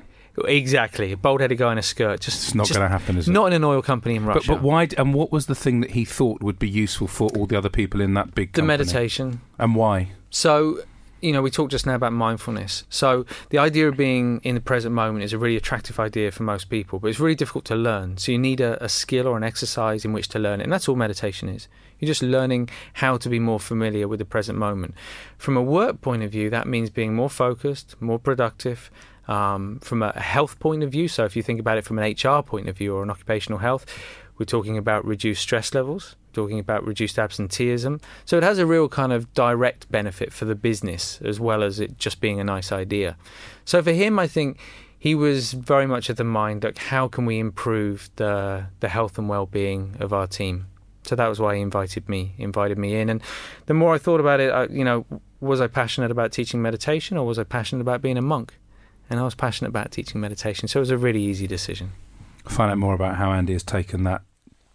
Exactly, 0.46 1.12
a 1.12 1.16
bald-headed 1.16 1.58
guy 1.58 1.72
in 1.72 1.78
a 1.78 1.82
skirt. 1.82 2.20
Just 2.20 2.42
It's 2.44 2.54
not 2.54 2.68
going 2.68 2.80
to 2.82 2.88
happen, 2.88 3.16
is 3.16 3.28
it? 3.28 3.32
Not 3.32 3.46
in 3.46 3.52
an 3.52 3.64
oil 3.64 3.82
company 3.82 4.16
in 4.16 4.24
but, 4.24 4.36
Russia. 4.36 4.52
but 4.54 4.62
why? 4.62 4.86
d- 4.86 4.96
And 4.96 5.14
what 5.14 5.30
was 5.30 5.46
the 5.46 5.54
thing 5.54 5.80
that 5.80 5.92
he 5.92 6.04
thought 6.04 6.42
would 6.42 6.58
be 6.58 6.68
useful 6.68 7.06
for 7.06 7.30
all 7.36 7.46
the 7.46 7.56
other 7.56 7.68
people 7.68 8.00
in 8.00 8.14
that 8.14 8.34
big 8.34 8.52
the 8.52 8.60
company? 8.60 8.78
meditation. 8.78 9.40
And 9.58 9.76
why? 9.76 10.10
So, 10.30 10.80
you 11.22 11.32
know, 11.32 11.40
we 11.40 11.50
talked 11.52 11.70
just 11.70 11.86
now 11.86 11.94
about 11.94 12.12
mindfulness. 12.12 12.84
So, 12.90 13.24
the 13.50 13.58
idea 13.58 13.88
of 13.88 13.96
being 13.96 14.40
in 14.42 14.56
the 14.56 14.60
present 14.60 14.92
moment 14.94 15.24
is 15.24 15.32
a 15.32 15.38
really 15.38 15.56
attractive 15.56 16.00
idea 16.00 16.32
for 16.32 16.42
most 16.42 16.68
people, 16.68 16.98
but 16.98 17.08
it's 17.08 17.20
really 17.20 17.36
difficult 17.36 17.64
to 17.66 17.76
learn. 17.76 18.18
So, 18.18 18.32
you 18.32 18.38
need 18.38 18.60
a, 18.60 18.82
a 18.84 18.88
skill 18.88 19.28
or 19.28 19.36
an 19.36 19.44
exercise 19.44 20.04
in 20.04 20.12
which 20.12 20.28
to 20.30 20.40
learn 20.40 20.60
it. 20.60 20.64
And 20.64 20.72
that's 20.72 20.88
all 20.88 20.96
meditation 20.96 21.48
is. 21.48 21.68
You're 22.00 22.08
just 22.08 22.22
learning 22.24 22.70
how 22.94 23.16
to 23.18 23.28
be 23.28 23.38
more 23.38 23.60
familiar 23.60 24.08
with 24.08 24.18
the 24.18 24.24
present 24.24 24.58
moment. 24.58 24.94
From 25.38 25.56
a 25.56 25.62
work 25.62 26.00
point 26.00 26.24
of 26.24 26.32
view, 26.32 26.50
that 26.50 26.66
means 26.66 26.90
being 26.90 27.14
more 27.14 27.30
focused, 27.30 27.94
more 28.02 28.18
productive. 28.18 28.90
Um, 29.26 29.78
from 29.80 30.02
a 30.02 30.12
health 30.18 30.58
point 30.58 30.82
of 30.82 30.90
view, 30.90 31.08
so 31.08 31.24
if 31.24 31.34
you 31.34 31.42
think 31.42 31.58
about 31.58 31.78
it 31.78 31.84
from 31.84 31.98
an 31.98 32.12
HR 32.12 32.42
point 32.42 32.68
of 32.68 32.76
view 32.76 32.94
or 32.94 33.02
an 33.02 33.10
occupational 33.10 33.58
health, 33.58 33.86
we're 34.38 34.46
talking 34.46 34.76
about 34.76 35.04
reduced 35.04 35.42
stress 35.42 35.72
levels, 35.74 36.16
talking 36.32 36.58
about 36.58 36.84
reduced 36.84 37.18
absenteeism. 37.18 38.00
So 38.24 38.36
it 38.36 38.42
has 38.42 38.58
a 38.58 38.66
real 38.66 38.88
kind 38.88 39.12
of 39.12 39.32
direct 39.32 39.90
benefit 39.90 40.32
for 40.32 40.44
the 40.44 40.54
business 40.54 41.20
as 41.22 41.38
well 41.38 41.62
as 41.62 41.80
it 41.80 41.98
just 41.98 42.20
being 42.20 42.40
a 42.40 42.44
nice 42.44 42.72
idea. 42.72 43.16
So 43.64 43.82
for 43.82 43.92
him, 43.92 44.18
I 44.18 44.26
think 44.26 44.58
he 44.98 45.14
was 45.14 45.52
very 45.52 45.86
much 45.86 46.08
of 46.08 46.16
the 46.16 46.24
mind 46.24 46.62
that 46.62 46.78
how 46.78 47.08
can 47.08 47.26
we 47.26 47.38
improve 47.38 48.10
the 48.16 48.66
the 48.80 48.88
health 48.88 49.18
and 49.18 49.28
well-being 49.28 49.96
of 50.00 50.12
our 50.12 50.26
team. 50.26 50.66
So 51.04 51.14
that 51.14 51.28
was 51.28 51.38
why 51.38 51.56
he 51.56 51.60
invited 51.60 52.08
me 52.08 52.34
invited 52.38 52.78
me 52.78 52.96
in. 52.96 53.08
And 53.08 53.20
the 53.66 53.74
more 53.74 53.94
I 53.94 53.98
thought 53.98 54.20
about 54.20 54.40
it, 54.40 54.50
I, 54.50 54.66
you 54.66 54.82
know, 54.82 55.04
was 55.40 55.60
I 55.60 55.66
passionate 55.66 56.10
about 56.10 56.32
teaching 56.32 56.62
meditation 56.62 57.16
or 57.16 57.26
was 57.26 57.38
I 57.38 57.44
passionate 57.44 57.82
about 57.82 58.00
being 58.02 58.16
a 58.16 58.22
monk? 58.22 58.54
And 59.10 59.20
I 59.20 59.22
was 59.22 59.34
passionate 59.34 59.68
about 59.68 59.90
teaching 59.90 60.20
meditation. 60.20 60.68
So 60.68 60.78
it 60.78 60.82
was 60.82 60.90
a 60.90 60.98
really 60.98 61.22
easy 61.22 61.46
decision. 61.46 61.92
Find 62.46 62.70
out 62.70 62.78
more 62.78 62.94
about 62.94 63.16
how 63.16 63.32
Andy 63.32 63.52
has 63.54 63.62
taken 63.62 64.04
that 64.04 64.22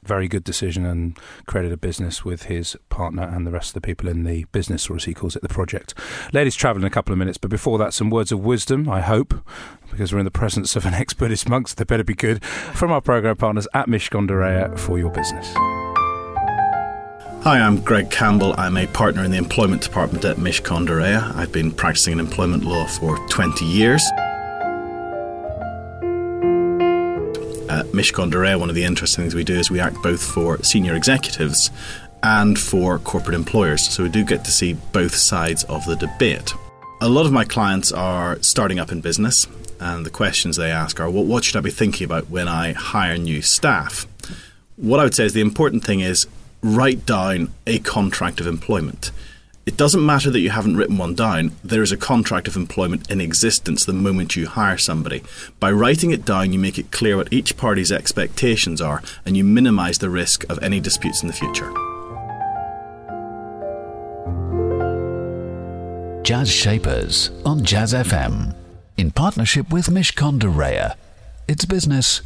very 0.03 0.27
good 0.27 0.43
decision 0.43 0.85
and 0.85 1.17
created 1.45 1.71
a 1.71 1.77
business 1.77 2.23
with 2.23 2.43
his 2.43 2.75
partner 2.89 3.23
and 3.23 3.45
the 3.45 3.51
rest 3.51 3.69
of 3.69 3.73
the 3.75 3.81
people 3.81 4.07
in 4.07 4.23
the 4.23 4.45
business, 4.51 4.89
or 4.89 4.95
as 4.95 5.03
he 5.03 5.13
calls 5.13 5.35
it, 5.35 5.41
the 5.41 5.49
project. 5.49 5.93
Ladies 6.33 6.55
travel 6.55 6.81
in 6.81 6.87
a 6.87 6.89
couple 6.89 7.11
of 7.11 7.19
minutes, 7.19 7.37
but 7.37 7.49
before 7.49 7.77
that, 7.77 7.93
some 7.93 8.09
words 8.09 8.31
of 8.31 8.39
wisdom, 8.39 8.89
I 8.89 9.01
hope, 9.01 9.33
because 9.91 10.13
we're 10.13 10.19
in 10.19 10.25
the 10.25 10.31
presence 10.31 10.75
of 10.75 10.85
an 10.85 10.93
ex 10.95 11.13
Buddhist 11.13 11.49
monk, 11.49 11.67
so 11.67 11.75
they 11.75 11.83
better 11.83 12.03
be 12.03 12.15
good, 12.15 12.43
from 12.43 12.91
our 12.91 13.01
program 13.01 13.35
partners 13.35 13.67
at 13.73 13.87
Mishcon 13.87 14.27
de 14.27 14.33
Reya 14.33 14.77
for 14.79 14.97
your 14.97 15.11
business. 15.11 15.53
Hi, 17.43 17.57
I'm 17.57 17.79
Greg 17.79 18.11
Campbell. 18.11 18.53
I'm 18.57 18.75
a 18.75 18.85
partner 18.85 19.23
in 19.23 19.31
the 19.31 19.37
employment 19.37 19.81
department 19.81 20.25
at 20.25 20.35
Mishcon 20.35 20.85
de 20.85 21.15
I've 21.37 21.53
been 21.53 21.71
practicing 21.71 22.11
in 22.11 22.19
employment 22.19 22.65
law 22.65 22.85
for 22.85 23.17
20 23.29 23.63
years. 23.63 24.03
At 27.69 27.85
Mishcon 27.93 28.29
de 28.29 28.57
one 28.59 28.67
of 28.67 28.75
the 28.75 28.83
interesting 28.83 29.23
things 29.23 29.35
we 29.35 29.45
do 29.45 29.57
is 29.57 29.71
we 29.71 29.79
act 29.79 29.95
both 30.03 30.21
for 30.21 30.61
senior 30.63 30.95
executives 30.95 31.71
and 32.23 32.59
for 32.59 32.99
corporate 32.99 33.35
employers. 33.35 33.87
So 33.87 34.03
we 34.03 34.09
do 34.09 34.25
get 34.25 34.43
to 34.43 34.51
see 34.51 34.73
both 34.73 35.15
sides 35.15 35.63
of 35.63 35.85
the 35.85 35.95
debate. 35.95 36.53
A 36.99 37.07
lot 37.07 37.25
of 37.25 37.31
my 37.31 37.45
clients 37.45 37.93
are 37.93 38.37
starting 38.43 38.79
up 38.79 38.91
in 38.91 38.99
business, 38.99 39.47
and 39.79 40.05
the 40.05 40.09
questions 40.09 40.57
they 40.57 40.71
ask 40.71 40.99
are, 40.99 41.09
well, 41.09 41.23
what 41.23 41.45
should 41.45 41.55
I 41.55 41.61
be 41.61 41.71
thinking 41.71 42.03
about 42.03 42.29
when 42.29 42.49
I 42.49 42.73
hire 42.73 43.17
new 43.17 43.41
staff? 43.41 44.05
What 44.75 44.99
I 44.99 45.03
would 45.03 45.15
say 45.15 45.23
is 45.23 45.31
the 45.31 45.39
important 45.39 45.85
thing 45.85 46.01
is 46.01 46.27
write 46.61 47.05
down 47.05 47.53
a 47.65 47.79
contract 47.79 48.39
of 48.39 48.47
employment. 48.47 49.11
It 49.65 49.77
doesn't 49.77 50.03
matter 50.03 50.31
that 50.31 50.39
you 50.39 50.49
haven't 50.49 50.77
written 50.77 50.97
one 50.97 51.13
down, 51.13 51.51
there 51.63 51.83
is 51.83 51.91
a 51.91 51.97
contract 51.97 52.47
of 52.47 52.55
employment 52.55 53.09
in 53.11 53.21
existence 53.21 53.85
the 53.85 53.93
moment 53.93 54.35
you 54.35 54.47
hire 54.47 54.79
somebody. 54.79 55.21
By 55.59 55.71
writing 55.71 56.09
it 56.09 56.25
down, 56.25 56.51
you 56.53 56.59
make 56.59 56.79
it 56.79 56.91
clear 56.91 57.17
what 57.17 57.31
each 57.31 57.55
party's 57.55 57.91
expectations 57.91 58.81
are 58.81 59.03
and 59.25 59.37
you 59.37 59.43
minimise 59.43 59.99
the 59.99 60.09
risk 60.09 60.43
of 60.49 60.57
any 60.63 60.79
disputes 60.79 61.21
in 61.21 61.27
the 61.27 61.33
future. 61.33 61.71
Jazz 66.23 66.51
Shapers 66.51 67.31
on 67.45 67.63
Jazz 67.63 67.93
FM 67.93 68.55
in 68.97 69.11
partnership 69.11 69.71
with 69.71 69.87
Mishcon 69.87 70.39
de 70.39 70.47
Reya. 70.47 70.95
It's 71.47 71.65
business, 71.65 72.21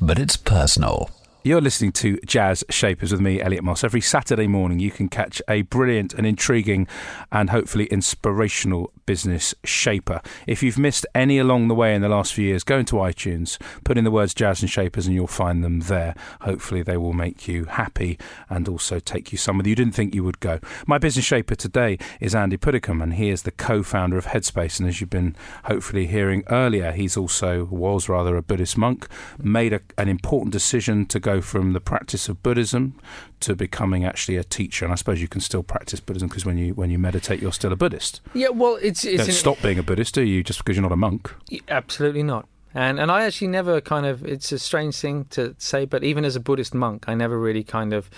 but 0.00 0.18
it's 0.18 0.36
personal. 0.36 1.10
You're 1.44 1.60
listening 1.60 1.90
to 1.92 2.20
Jazz 2.24 2.62
Shapers 2.70 3.10
with 3.10 3.20
me, 3.20 3.40
Elliot 3.40 3.64
Moss. 3.64 3.82
Every 3.82 4.00
Saturday 4.00 4.46
morning, 4.46 4.78
you 4.78 4.92
can 4.92 5.08
catch 5.08 5.42
a 5.48 5.62
brilliant 5.62 6.14
and 6.14 6.24
intriguing 6.24 6.86
and 7.32 7.50
hopefully 7.50 7.86
inspirational 7.86 8.92
business 9.06 9.52
shaper. 9.64 10.22
If 10.46 10.62
you've 10.62 10.78
missed 10.78 11.04
any 11.16 11.38
along 11.38 11.66
the 11.66 11.74
way 11.74 11.96
in 11.96 12.00
the 12.00 12.08
last 12.08 12.32
few 12.32 12.46
years, 12.46 12.62
go 12.62 12.78
into 12.78 12.94
iTunes, 12.94 13.60
put 13.82 13.98
in 13.98 14.04
the 14.04 14.10
words 14.12 14.34
Jazz 14.34 14.62
and 14.62 14.70
Shapers, 14.70 15.08
and 15.08 15.16
you'll 15.16 15.26
find 15.26 15.64
them 15.64 15.80
there. 15.80 16.14
Hopefully, 16.42 16.80
they 16.84 16.96
will 16.96 17.12
make 17.12 17.48
you 17.48 17.64
happy 17.64 18.20
and 18.48 18.68
also 18.68 19.00
take 19.00 19.32
you 19.32 19.38
somewhere 19.38 19.66
you 19.66 19.74
didn't 19.74 19.94
think 19.94 20.14
you 20.14 20.22
would 20.22 20.38
go. 20.38 20.60
My 20.86 20.98
business 20.98 21.24
shaper 21.24 21.56
today 21.56 21.98
is 22.20 22.36
Andy 22.36 22.56
Puddicombe, 22.56 23.02
and 23.02 23.14
he 23.14 23.30
is 23.30 23.42
the 23.42 23.50
co 23.50 23.82
founder 23.82 24.16
of 24.16 24.26
Headspace. 24.26 24.78
And 24.78 24.88
as 24.88 25.00
you've 25.00 25.10
been 25.10 25.34
hopefully 25.64 26.06
hearing 26.06 26.44
earlier, 26.50 26.92
he's 26.92 27.16
also, 27.16 27.64
was 27.64 28.08
rather, 28.08 28.36
a 28.36 28.42
Buddhist 28.42 28.78
monk, 28.78 29.08
made 29.42 29.72
a, 29.72 29.80
an 29.98 30.08
important 30.08 30.52
decision 30.52 31.04
to 31.06 31.18
go 31.18 31.31
from 31.40 31.72
the 31.72 31.80
practice 31.80 32.28
of 32.28 32.42
Buddhism 32.42 32.98
to 33.40 33.56
becoming 33.56 34.04
actually 34.04 34.36
a 34.36 34.44
teacher. 34.44 34.84
And 34.84 34.92
I 34.92 34.96
suppose 34.96 35.20
you 35.20 35.28
can 35.28 35.40
still 35.40 35.62
practice 35.62 36.00
Buddhism 36.00 36.28
because 36.28 36.44
when 36.44 36.58
you 36.58 36.74
when 36.74 36.90
you 36.90 36.98
meditate, 36.98 37.40
you're 37.40 37.52
still 37.52 37.72
a 37.72 37.76
Buddhist. 37.76 38.20
Yeah, 38.34 38.48
well, 38.48 38.78
it's 38.82 39.04
it's 39.04 39.18
Don't 39.18 39.28
an- 39.28 39.34
stop 39.34 39.62
being 39.62 39.78
a 39.78 39.82
Buddhist, 39.82 40.14
do 40.14 40.22
you? 40.22 40.42
Just 40.42 40.58
because 40.58 40.76
you're 40.76 40.82
not 40.82 40.92
a 40.92 40.96
monk. 40.96 41.34
Absolutely 41.68 42.22
not. 42.22 42.46
And 42.74 42.98
and 42.98 43.10
I 43.10 43.24
actually 43.24 43.48
never 43.48 43.80
kind 43.80 44.06
of 44.06 44.24
it's 44.24 44.52
a 44.52 44.58
strange 44.58 44.96
thing 44.96 45.26
to 45.30 45.54
say, 45.58 45.84
but 45.84 46.02
even 46.04 46.24
as 46.24 46.36
a 46.36 46.40
Buddhist 46.40 46.74
monk, 46.74 47.04
I 47.08 47.14
never 47.14 47.38
really 47.38 47.64
kind 47.64 47.92
of 47.92 48.08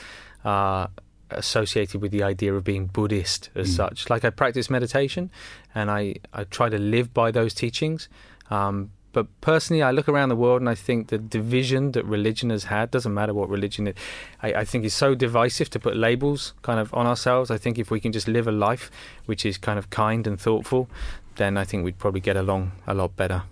uh, 0.45 0.87
associated 1.31 2.01
with 2.01 2.13
the 2.13 2.23
idea 2.23 2.55
of 2.55 2.65
being 2.65 2.87
Buddhist 2.87 3.51
as 3.55 3.75
such. 3.75 4.09
Like 4.11 4.25
I 4.25 4.31
practice 4.31 4.71
meditation, 4.71 5.31
and 5.75 5.91
I 5.91 6.17
I 6.33 6.45
try 6.45 6.69
to 6.69 6.79
live 6.79 7.13
by 7.13 7.31
those 7.31 7.53
teachings. 7.55 8.09
Um, 8.51 8.91
but 9.15 9.27
personally, 9.41 9.83
I 9.83 9.93
look 9.93 10.09
around 10.09 10.29
the 10.29 10.37
world 10.37 10.61
and 10.61 10.69
I 10.69 10.75
think 10.75 11.09
the 11.09 11.19
division 11.19 11.93
that 11.93 12.05
religion 12.05 12.51
has 12.51 12.65
had 12.65 12.91
doesn't 12.91 13.15
matter 13.15 13.33
what 13.33 13.49
religion 13.49 13.87
it. 13.87 13.97
I, 14.43 14.53
I 14.53 14.65
think 14.65 14.85
is 14.85 14.93
so 14.93 15.15
divisive 15.15 15.71
to 15.71 15.81
put 15.81 15.97
labels 15.97 16.53
kind 16.63 16.79
of 16.79 16.93
on 16.93 17.07
ourselves. 17.07 17.51
I 17.51 17.57
think 17.57 17.79
if 17.79 17.91
we 17.91 18.01
can 18.01 18.13
just 18.13 18.29
live 18.29 18.47
a 18.47 18.53
life 18.53 18.91
which 19.25 19.47
is 19.47 19.57
kind 19.57 19.79
of 19.79 19.89
kind 19.89 20.27
and 20.27 20.39
thoughtful, 20.39 20.91
then 21.37 21.57
I 21.57 21.65
think 21.65 21.85
we'd 21.85 21.99
probably 21.99 22.21
get 22.21 22.37
along 22.37 22.73
a 22.87 22.93
lot 22.93 23.17
better. 23.17 23.45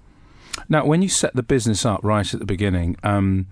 Now, 0.69 0.85
when 0.85 1.01
you 1.01 1.09
set 1.09 1.35
the 1.35 1.43
business 1.43 1.87
up 1.87 2.01
right 2.03 2.35
at 2.35 2.41
the 2.41 2.47
beginning, 2.47 2.97
um, 3.03 3.47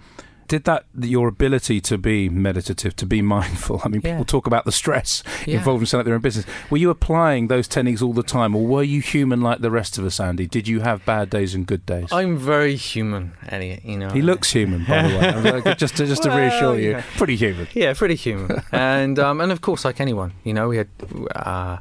did 0.50 0.64
that 0.64 0.84
your 1.00 1.28
ability 1.28 1.80
to 1.80 1.96
be 1.96 2.28
meditative, 2.28 2.96
to 2.96 3.06
be 3.06 3.22
mindful? 3.36 3.80
I 3.84 3.88
mean, 3.88 4.00
Yeah. 4.04 4.10
people 4.14 4.24
talk 4.24 4.46
about 4.48 4.64
the 4.64 4.72
stress 4.72 5.22
Yeah. 5.46 5.58
involved 5.58 5.82
in 5.82 5.86
setting 5.86 6.00
up 6.00 6.06
their 6.06 6.14
own 6.16 6.20
business. 6.20 6.44
Were 6.70 6.76
you 6.84 6.90
applying 6.90 7.46
those 7.46 7.68
techniques 7.68 8.02
all 8.02 8.12
the 8.12 8.24
time, 8.24 8.54
or 8.56 8.66
were 8.66 8.82
you 8.82 9.00
human 9.00 9.40
like 9.40 9.60
the 9.60 9.70
rest 9.70 9.96
of 9.96 10.04
us, 10.04 10.18
Andy? 10.18 10.46
Did 10.46 10.66
you 10.66 10.80
have 10.80 11.04
bad 11.06 11.30
days 11.30 11.54
and 11.54 11.66
good 11.66 11.86
days? 11.86 12.08
I'm 12.12 12.36
very 12.36 12.74
human, 12.74 13.32
Elliot. 13.48 13.82
You 13.84 13.98
know, 13.98 14.10
he 14.10 14.22
looks 14.22 14.50
human, 14.52 14.84
by 14.84 15.02
the 15.06 15.62
way. 15.64 15.74
Just 15.78 15.96
to, 15.98 16.06
just 16.06 16.24
to 16.24 16.30
reassure 16.30 16.76
you, 16.78 16.90
yeah. 16.90 17.02
pretty 17.16 17.36
human. 17.36 17.68
Yeah, 17.72 17.94
pretty 17.94 18.16
human, 18.16 18.62
and 18.72 19.18
um, 19.18 19.40
and 19.40 19.52
of 19.52 19.60
course, 19.60 19.84
like 19.84 20.00
anyone, 20.00 20.32
you 20.44 20.52
know, 20.52 20.68
we 20.68 20.76
had 20.78 20.88
uh, 21.36 21.76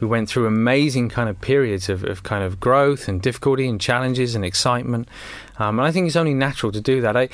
we 0.00 0.06
went 0.06 0.28
through 0.28 0.46
amazing 0.46 1.08
kind 1.08 1.28
of 1.28 1.40
periods 1.40 1.88
of, 1.88 2.04
of 2.04 2.22
kind 2.22 2.42
of 2.44 2.58
growth 2.60 3.08
and 3.08 3.20
difficulty 3.20 3.66
and 3.68 3.80
challenges 3.80 4.34
and 4.36 4.44
excitement, 4.44 5.08
um, 5.58 5.78
and 5.78 5.86
I 5.88 5.90
think 5.92 6.06
it's 6.06 6.16
only 6.16 6.34
natural 6.34 6.70
to 6.72 6.80
do 6.80 7.00
that. 7.02 7.16
I 7.16 7.28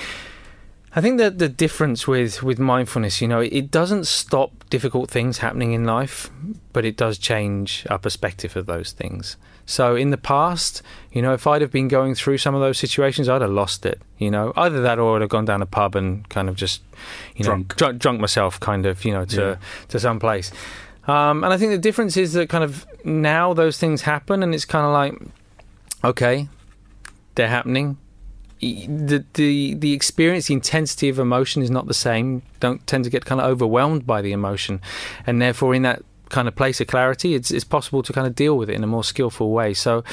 I 0.99 1.01
think 1.01 1.19
that 1.19 1.39
the 1.39 1.49
difference 1.49 2.09
with 2.09 2.43
with 2.43 2.59
mindfulness, 2.59 3.21
you 3.23 3.29
know, 3.29 3.39
it 3.39 3.71
doesn't 3.71 4.05
stop 4.09 4.51
difficult 4.69 5.09
things 5.09 5.39
happening 5.39 5.73
in 5.73 5.85
life, 5.85 6.29
but 6.73 6.85
it 6.85 6.97
does 6.97 7.19
change 7.19 7.87
our 7.89 8.01
perspective 8.01 8.57
of 8.57 8.67
those 8.67 8.91
things. 8.91 9.37
So 9.65 9.95
in 9.95 10.11
the 10.11 10.17
past, 10.17 10.83
you 11.13 11.23
know, 11.23 11.35
if 11.35 11.47
I'd 11.47 11.63
have 11.63 11.71
been 11.71 11.87
going 11.87 12.17
through 12.17 12.39
some 12.39 12.53
of 12.57 12.61
those 12.61 12.79
situations, 12.79 13.29
I'd 13.29 13.43
have 13.43 13.53
lost 13.53 13.87
it. 13.87 14.03
You 14.19 14.33
know, 14.33 14.53
either 14.57 14.83
that 14.83 14.99
or 14.99 15.15
I'd 15.15 15.21
have 15.21 15.31
gone 15.31 15.45
down 15.45 15.63
a 15.63 15.67
pub 15.67 15.95
and 15.95 16.29
kind 16.31 16.49
of 16.49 16.57
just, 16.57 16.83
you 17.37 17.45
know, 17.45 17.51
Drunk. 17.51 17.77
drunk, 17.77 17.99
drunk 18.03 18.21
myself, 18.21 18.59
kind 18.59 18.85
of, 18.85 19.05
you 19.05 19.13
know, 19.13 19.25
to 19.27 19.41
Yeah. 19.41 19.57
to 19.91 20.01
some 20.01 20.19
place. 20.19 20.51
Um, 21.07 21.45
and 21.45 21.53
I 21.55 21.59
think 21.59 21.71
the 21.71 21.79
difference 21.79 22.17
is 22.17 22.33
that 22.33 22.49
kind 22.49 22.65
of 22.65 22.85
now 23.05 23.55
those 23.55 23.79
things 23.79 24.03
happen, 24.03 24.43
and 24.43 24.53
it's 24.53 24.65
kind 24.65 24.85
of 24.85 24.93
like, 24.93 25.15
okay, 26.03 26.49
they're 27.37 27.55
happening. 27.59 27.99
The, 28.61 29.25
the 29.35 29.75
the 29.75 29.93
experience, 29.93 30.47
the 30.47 30.55
intensity 30.55 31.09
of 31.09 31.19
emotion 31.19 31.63
is 31.63 31.71
not 31.71 31.87
the 31.87 31.95
same. 31.95 32.43
Don't 32.61 32.85
tend 32.87 33.05
to 33.05 33.11
get 33.11 33.25
kind 33.25 33.41
of 33.41 33.47
overwhelmed 33.49 34.07
by 34.07 34.21
the 34.21 34.33
emotion, 34.33 34.81
and 35.27 35.41
therefore 35.41 35.75
in 35.75 35.83
that 35.83 36.03
kind 36.29 36.49
of 36.49 36.55
place 36.57 36.81
of 36.81 36.87
clarity, 36.87 37.35
it's 37.35 37.51
it's 37.51 37.65
possible 37.65 38.03
to 38.03 38.13
kind 38.13 38.27
of 38.27 38.35
deal 38.35 38.57
with 38.57 38.69
it 38.69 38.75
in 38.75 38.85
a 38.85 38.89
more 38.89 39.05
skillful 39.05 39.51
way. 39.51 39.75
So. 39.75 40.05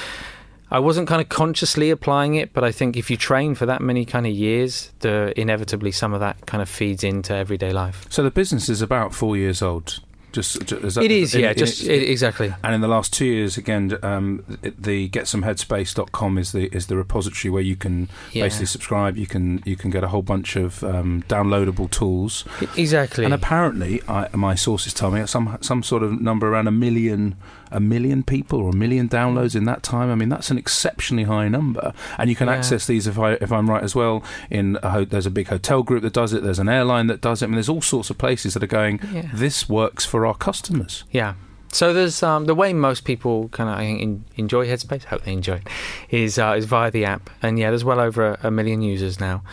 I 0.71 0.79
wasn't 0.79 1.07
kind 1.07 1.21
of 1.21 1.29
consciously 1.29 1.91
applying 1.91 2.35
it, 2.35 2.51
but 2.51 2.63
I 2.63 2.71
think 2.71 2.97
if 2.97 3.11
you 3.11 3.17
train 3.17 3.53
for 3.53 3.67
that 3.67 3.81
many 3.81 4.03
kind 4.03 4.25
of 4.25 4.33
years, 4.33 4.91
the 5.01 5.31
inevitably 5.39 5.91
some 5.91 6.11
of 6.11 6.21
that 6.21 6.43
kind 6.47 6.59
of 6.59 6.67
feeds 6.67 7.03
into 7.03 7.35
everyday 7.35 7.71
life. 7.71 8.07
So 8.09 8.23
the 8.23 8.31
business 8.31 8.67
is 8.67 8.81
about 8.81 9.13
four 9.13 9.37
years 9.37 9.61
old. 9.61 9.99
Just, 10.35 10.65
ju- 10.67 10.77
is 10.79 10.95
that, 10.95 11.03
It 11.05 11.11
is, 11.11 11.33
in- 11.33 11.41
yeah, 11.41 11.51
in- 11.51 11.57
just 11.57 11.87
i 11.87 11.93
exactly. 11.93 12.53
And 12.61 12.75
in 12.75 12.81
the 12.81 12.89
last 12.89 13.13
two 13.13 13.23
years, 13.25 13.55
again, 13.57 13.97
um, 14.03 14.43
the 14.61 15.07
getsomeheadspace.com 15.09 16.37
is 16.37 16.51
the 16.51 16.67
is 16.75 16.87
the 16.87 16.97
repository 16.97 17.49
where 17.51 17.61
you 17.61 17.77
can 17.77 18.09
Yeah. 18.33 18.43
basically 18.45 18.65
subscribe. 18.65 19.15
You 19.17 19.27
can 19.27 19.61
you 19.65 19.75
can 19.77 19.91
get 19.91 20.03
a 20.03 20.09
whole 20.09 20.21
bunch 20.23 20.55
of 20.57 20.83
um, 20.83 21.23
downloadable 21.29 21.89
tools. 21.89 22.43
Exactly. 22.75 23.23
And 23.23 23.33
apparently, 23.33 24.01
I, 24.09 24.27
my 24.33 24.55
sources 24.55 24.93
tell 24.93 25.09
me 25.11 25.25
some 25.25 25.57
some 25.61 25.83
sort 25.83 26.03
of 26.03 26.19
number 26.19 26.47
around 26.49 26.67
a 26.67 26.71
million 26.71 27.35
a 27.71 27.79
million 27.79 28.23
people 28.23 28.59
or 28.61 28.69
a 28.69 28.75
million 28.75 29.07
downloads 29.09 29.55
in 29.55 29.65
that 29.65 29.83
time. 29.83 30.09
I 30.11 30.15
mean, 30.15 30.29
that's 30.29 30.51
an 30.51 30.57
exceptionally 30.57 31.23
high 31.23 31.47
number. 31.47 31.93
And 32.17 32.29
you 32.29 32.35
can 32.35 32.47
Yeah. 32.47 32.55
access 32.55 32.85
these 32.87 33.07
if 33.07 33.17
I 33.19 33.33
if 33.33 33.51
I'm 33.51 33.69
right 33.69 33.83
as 33.83 33.95
well. 33.95 34.23
In 34.49 34.77
a 34.83 34.89
ho- 34.89 35.05
there's 35.05 35.25
a 35.25 35.31
big 35.31 35.47
hotel 35.47 35.83
group 35.83 36.01
that 36.03 36.13
does 36.13 36.33
it. 36.33 36.43
There's 36.43 36.59
an 36.59 36.69
airline 36.69 37.07
that 37.07 37.21
does 37.21 37.41
it. 37.41 37.45
I 37.45 37.47
mean, 37.47 37.55
there's 37.55 37.69
all 37.69 37.81
sorts 37.81 38.09
of 38.09 38.17
places 38.17 38.53
that 38.53 38.63
are 38.63 38.67
going. 38.67 38.99
Yeah. 39.13 39.29
This 39.33 39.67
works 39.69 40.05
for 40.05 40.25
our 40.25 40.35
customers. 40.35 41.03
Yeah. 41.11 41.33
So 41.71 41.91
there's 41.93 42.23
um, 42.23 42.45
the 42.45 42.55
way 42.55 42.71
most 42.71 43.03
people 43.03 43.49
kind 43.49 43.69
of 43.69 43.79
en- 43.79 44.23
enjoy 44.37 44.65
Headspace. 44.67 45.03
Hope 45.05 45.23
they 45.23 45.33
enjoy 45.33 45.55
it. 45.55 45.67
Is 46.09 46.39
uh, 46.39 46.53
is 46.57 46.65
via 46.65 46.89
the 46.89 47.03
app, 47.03 47.29
and 47.41 47.59
yeah, 47.59 47.69
there's 47.69 47.83
well 47.83 47.99
over 47.99 48.33
a, 48.33 48.39
a 48.43 48.51
million 48.51 48.81
users 48.81 49.19
now. 49.19 49.43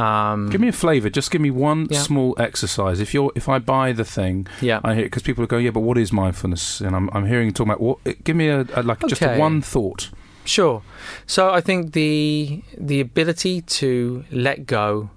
Um, 0.00 0.48
Give 0.50 0.60
me 0.60 0.68
a 0.68 0.72
flavour. 0.72 1.10
Just 1.10 1.30
give 1.30 1.40
me 1.40 1.50
one 1.50 1.86
Yeah. 1.90 1.98
small 2.00 2.34
exercise. 2.38 3.00
If 3.00 3.12
you're, 3.14 3.32
if 3.34 3.48
I 3.48 3.58
buy 3.58 3.92
the 3.92 4.04
thing, 4.04 4.46
yeah. 4.60 4.80
I 4.84 4.94
hear 4.94 5.04
because 5.04 5.22
people 5.22 5.42
are 5.44 5.46
going, 5.46 5.64
yeah, 5.64 5.72
but 5.72 5.80
what 5.80 5.98
is 5.98 6.12
mindfulness? 6.12 6.80
And 6.80 6.94
I'm, 6.96 7.10
I'm 7.12 7.26
hearing 7.26 7.46
you 7.46 7.52
talking 7.52 7.70
about 7.72 7.80
what. 7.82 7.98
Give 8.24 8.36
me 8.36 8.48
a, 8.48 8.66
a 8.74 8.82
like 8.82 9.00
just 9.06 9.22
a 9.22 9.36
one 9.38 9.60
thought. 9.62 10.10
Sure. 10.44 10.82
So 11.26 11.50
I 11.50 11.60
think 11.60 11.92
the 11.92 12.62
the 12.78 13.00
ability 13.00 13.60
to 13.80 14.24
let 14.30 14.66
go 14.66 15.10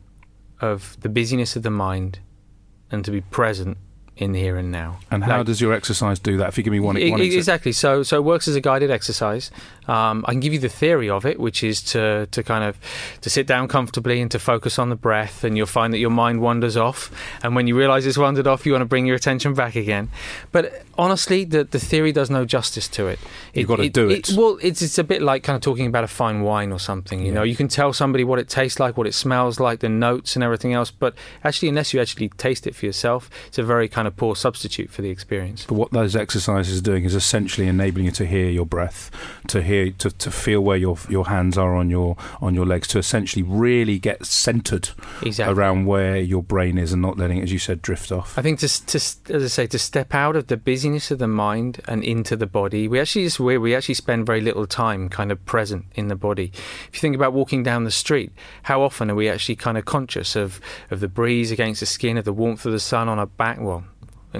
of 0.59 0.97
the 1.01 1.09
busyness 1.09 1.55
of 1.55 1.63
the 1.63 1.69
mind 1.71 2.19
and 2.91 3.03
to 3.05 3.11
be 3.11 3.21
present 3.21 3.77
in 4.15 4.31
the 4.31 4.39
here 4.39 4.57
and 4.57 4.71
now. 4.71 4.99
And 5.09 5.23
how 5.23 5.37
Like- 5.37 5.47
does 5.47 5.59
your 5.59 5.73
exercise 5.73 6.19
do 6.19 6.37
that? 6.37 6.49
If 6.49 6.57
you 6.57 6.63
give 6.63 6.71
me 6.73 6.79
one, 6.79 6.97
exactly. 6.97 7.71
So, 7.71 8.03
so 8.03 8.17
it 8.17 8.23
works 8.23 8.47
as 8.47 8.55
a 8.55 8.61
guided 8.61 8.91
exercise. 8.91 9.49
Um, 9.87 10.23
I 10.27 10.31
can 10.31 10.39
give 10.39 10.53
you 10.53 10.59
the 10.59 10.69
theory 10.69 11.09
of 11.09 11.25
it, 11.25 11.39
which 11.39 11.63
is 11.63 11.81
to 11.93 12.27
to 12.31 12.43
kind 12.43 12.63
of 12.63 12.77
to 13.21 13.29
sit 13.29 13.47
down 13.47 13.67
comfortably 13.67 14.21
and 14.21 14.31
to 14.31 14.39
focus 14.39 14.79
on 14.79 14.89
the 14.89 14.95
breath, 14.95 15.43
and 15.43 15.57
you'll 15.57 15.65
find 15.65 15.93
that 15.93 15.97
your 15.97 16.09
mind 16.11 16.41
wanders 16.41 16.77
off. 16.77 17.11
And 17.43 17.55
when 17.55 17.67
you 17.67 17.75
realise 17.77 18.05
it's 18.05 18.17
wandered 18.17 18.47
off, 18.47 18.65
you 18.65 18.71
want 18.71 18.81
to 18.83 18.85
bring 18.87 19.05
your 19.05 19.15
attention 19.15 19.53
back 19.53 19.75
again. 19.75 20.09
But 20.51 20.83
honestly, 20.97 21.43
the 21.43 21.63
the 21.65 21.79
theory 21.79 22.11
does 22.13 22.29
no 22.29 22.45
justice 22.45 22.87
to 22.89 23.07
it. 23.07 23.19
You've 23.53 23.67
gotta 23.67 23.89
do 23.89 24.09
it. 24.09 24.29
Well, 24.37 24.57
it's 24.61 24.81
it's 24.81 24.97
a 24.97 25.03
bit 25.03 25.21
like 25.21 25.43
kind 25.43 25.55
of 25.55 25.61
talking 25.61 25.87
about 25.87 26.03
a 26.05 26.07
fine 26.07 26.41
wine 26.43 26.71
or 26.71 26.79
something. 26.79 27.19
You 27.19 27.27
Yeah. 27.27 27.33
know, 27.33 27.43
you 27.43 27.55
can 27.55 27.67
tell 27.67 27.91
somebody 27.93 28.23
what 28.23 28.39
it 28.39 28.47
tastes 28.47 28.79
like, 28.79 28.95
what 28.95 29.07
it 29.07 29.13
smells 29.13 29.59
like, 29.59 29.79
the 29.79 29.89
notes 29.89 30.35
and 30.35 30.43
everything 30.43 30.71
else. 30.73 30.91
But 30.91 31.13
actually, 31.43 31.67
unless 31.69 31.93
you 31.93 31.99
actually 31.99 32.29
taste 32.37 32.67
it 32.67 32.75
for 32.75 32.85
yourself, 32.85 33.29
it's 33.47 33.57
a 33.59 33.63
very 33.63 33.87
kind 33.89 34.02
of 34.07 34.15
poor 34.15 34.35
substitute 34.35 34.89
for 34.89 35.01
the 35.01 35.09
experience. 35.09 35.65
But 35.65 35.75
what 35.75 35.91
those 35.91 36.15
exercises 36.15 36.79
are 36.79 36.83
doing 36.83 37.03
is 37.03 37.15
essentially 37.15 37.67
enabling 37.67 38.05
you 38.05 38.11
to 38.11 38.25
hear 38.25 38.49
your 38.49 38.65
breath, 38.65 39.11
to 39.47 39.61
hear, 39.61 39.91
to, 39.91 40.11
to 40.11 40.31
feel 40.31 40.61
where 40.61 40.77
your 40.77 40.97
your 41.09 41.27
hands 41.27 41.57
are 41.57 41.75
on 41.75 41.89
your 41.89 42.15
on 42.41 42.53
your 42.53 42.65
legs, 42.65 42.87
to 42.89 42.99
essentially 42.99 43.43
really 43.43 43.99
get 43.99 44.25
centered 44.25 44.89
Exactly. 45.21 45.53
around 45.53 45.85
where 45.85 46.17
your 46.17 46.43
brain 46.43 46.77
is, 46.77 46.93
and 46.93 47.01
not 47.01 47.17
letting 47.17 47.37
it, 47.37 47.43
as 47.43 47.51
you 47.51 47.59
said, 47.59 47.81
drift 47.81 48.11
off. 48.11 48.37
I 48.37 48.41
think 48.41 48.59
to, 48.59 48.85
to 48.85 48.97
as 48.97 49.43
I 49.43 49.47
say 49.47 49.67
to 49.67 49.79
step 49.79 50.13
out 50.13 50.35
of 50.35 50.47
the 50.47 50.57
busyness 50.57 51.11
of 51.11 51.19
the 51.19 51.27
mind 51.27 51.81
and 51.87 52.03
into 52.03 52.35
the 52.35 52.47
body. 52.47 52.87
We 52.87 52.99
actually 52.99 53.25
just 53.25 53.39
we 53.39 53.57
we 53.57 53.75
actually 53.75 53.95
spend 53.95 54.25
very 54.25 54.41
little 54.41 54.67
time 54.67 55.09
kind 55.09 55.31
of 55.31 55.43
present 55.45 55.85
in 55.95 56.07
the 56.07 56.15
body. 56.15 56.51
If 56.87 56.95
you 56.95 56.99
think 56.99 57.15
about 57.15 57.33
walking 57.33 57.63
down 57.63 57.83
the 57.83 57.91
street, 57.91 58.31
how 58.63 58.81
often 58.81 59.09
are 59.11 59.15
we 59.15 59.29
actually 59.29 59.55
kind 59.55 59.77
of 59.77 59.85
conscious 59.85 60.35
of 60.35 60.59
of 60.91 60.99
the 60.99 61.07
breeze 61.07 61.51
against 61.51 61.79
the 61.79 61.85
skin, 61.85 62.17
of 62.17 62.25
the 62.25 62.33
warmth 62.33 62.65
of 62.65 62.71
the 62.71 62.79
sun 62.79 63.09
on 63.09 63.19
our 63.19 63.27
back? 63.27 63.59
Well. 63.59 63.83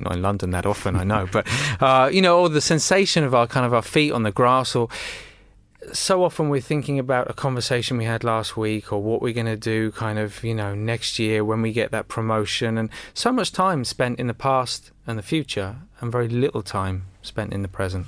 Not 0.02 0.16
in 0.16 0.22
London 0.22 0.52
that 0.52 0.66
often, 0.66 0.96
I 0.96 1.04
know, 1.04 1.28
but 1.32 1.48
uh, 1.82 2.10
you 2.12 2.22
know, 2.22 2.40
or 2.40 2.50
the 2.50 2.62
sensation 2.62 3.24
of 3.24 3.34
our 3.34 3.48
kind 3.48 3.66
of 3.66 3.74
our 3.74 3.82
feet 3.82 4.12
on 4.12 4.24
the 4.24 4.32
grass, 4.32 4.76
or 4.76 4.90
so 5.92 6.24
often 6.24 6.50
we're 6.50 6.62
thinking 6.62 6.98
about 6.98 7.30
a 7.30 7.34
conversation 7.34 7.98
we 7.98 8.06
had 8.06 8.24
last 8.24 8.56
week 8.56 8.94
or 8.94 9.02
what 9.02 9.22
we're 9.22 9.34
going 9.34 9.46
to 9.46 9.58
do 9.58 9.92
kind 9.92 10.18
of 10.18 10.44
you 10.44 10.54
know 10.54 10.74
next 10.74 11.20
year 11.20 11.44
when 11.44 11.62
we 11.62 11.74
get 11.74 11.92
that 11.92 12.08
promotion 12.08 12.78
and 12.78 12.90
so 13.14 13.32
much 13.32 13.52
time 13.52 13.84
spent 13.84 14.20
in 14.20 14.28
the 14.28 14.34
past 14.34 14.92
and 15.06 15.18
the 15.18 15.24
future 15.24 15.76
and 16.00 16.12
very 16.12 16.30
little 16.30 16.62
time 16.62 17.06
spent 17.22 17.52
in 17.52 17.64
the 17.64 17.68
present 17.68 18.08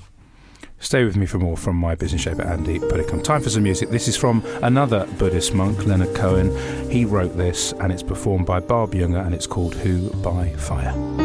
Stay 0.79 1.05
with 1.05 1.15
me 1.15 1.25
for 1.25 1.39
more 1.39 1.57
from 1.57 1.75
my 1.75 1.95
business 1.95 2.21
shaper 2.21 2.43
Andy 2.43 2.79
Puddicombe. 2.79 3.23
Time 3.23 3.41
for 3.41 3.49
some 3.49 3.63
music. 3.63 3.89
This 3.89 4.07
is 4.07 4.17
from 4.17 4.43
another 4.61 5.07
Buddhist 5.17 5.53
monk, 5.53 5.85
Leonard 5.85 6.13
Cohen. 6.13 6.51
He 6.91 7.05
wrote 7.05 7.37
this, 7.37 7.71
and 7.79 7.91
it's 7.93 8.03
performed 8.03 8.45
by 8.45 8.59
Barb 8.59 8.91
Jungr, 8.91 9.25
and 9.25 9.33
it's 9.33 9.47
called 9.47 9.73
"Who 9.73 10.09
by 10.21 10.49
Fire." 10.49 11.25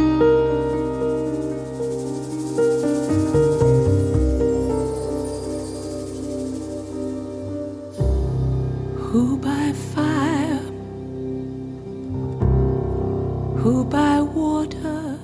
Who 9.10 9.38
by 9.38 9.72
fire? 9.72 10.60
Who 13.58 13.84
by 13.86 14.20
water? 14.22 15.18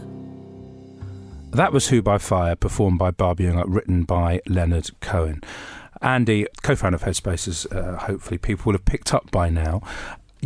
That 1.53 1.73
was 1.73 1.87
Who 1.87 2.03
by 2.03 2.19
Fire, 2.19 2.57
performed 2.57 2.99
by 2.99 3.13
Barb 3.13 3.39
Jungr, 3.39 3.63
written 3.69 4.03
by 4.03 4.41
Leonard 4.49 4.91
Cohen. 4.99 5.41
Andy, 6.03 6.49
co-founder 6.65 6.97
of 6.97 7.03
Headspace, 7.03 7.47
as 7.47 7.67
uh, 7.67 7.97
hopefully 7.97 8.39
people 8.39 8.65
will 8.65 8.75
have 8.75 8.85
picked 8.85 9.15
up 9.15 9.31
by 9.31 9.51
now. 9.51 9.83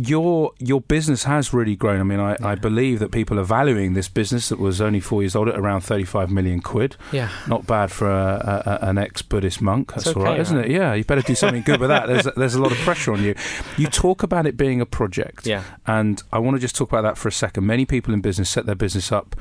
Your 0.07 0.53
your 0.57 0.81
business 0.81 1.25
has 1.25 1.53
really 1.53 1.75
grown. 1.75 1.99
I 1.99 2.03
mean, 2.03 2.19
I, 2.19 2.35
I 2.41 2.55
believe 2.55 2.97
that 2.99 3.11
people 3.11 3.39
are 3.39 3.43
valuing 3.43 3.93
this 3.93 4.07
business 4.09 4.49
that 4.49 4.57
was 4.57 4.81
only 4.81 4.99
four 4.99 5.21
years 5.21 5.35
old 5.35 5.47
at 5.47 5.55
around 5.57 5.81
thirty 5.81 6.05
five 6.05 6.31
million 6.31 6.59
quid. 6.61 6.95
yeah 7.11 7.29
Not 7.47 7.67
bad 7.67 7.91
for 7.91 8.09
a, 8.09 8.79
a, 8.81 8.89
an 8.89 8.97
ex 8.97 9.21
Buddhist 9.21 9.61
monk. 9.61 9.93
That's 9.93 10.07
It's 10.07 10.15
all 10.15 10.23
right, 10.23 10.31
okay, 10.33 10.41
isn't 10.41 10.57
it? 10.57 10.71
Yeah, 10.71 10.93
you 10.95 11.03
better 11.03 11.21
do 11.21 11.35
something 11.35 11.61
good 11.61 11.79
with 11.79 11.89
that. 11.89 12.07
There's 12.07 12.27
there's 12.35 12.55
a 12.55 12.61
lot 12.61 12.71
of 12.71 12.77
pressure 12.79 13.13
on 13.13 13.21
you. 13.23 13.35
You 13.77 13.87
talk 13.87 14.23
about 14.23 14.45
it 14.47 14.57
being 14.57 14.81
a 14.81 14.85
project. 14.85 15.45
yeah 15.45 15.63
And 15.85 16.23
I 16.33 16.39
want 16.39 16.55
to 16.57 16.61
just 16.61 16.75
talk 16.75 16.89
about 16.89 17.03
that 17.03 17.17
for 17.17 17.27
a 17.27 17.31
second. 17.31 17.65
Many 17.65 17.85
people 17.85 18.13
in 18.13 18.21
business 18.21 18.49
set 18.49 18.65
their 18.65 18.75
business 18.75 19.11
up 19.11 19.35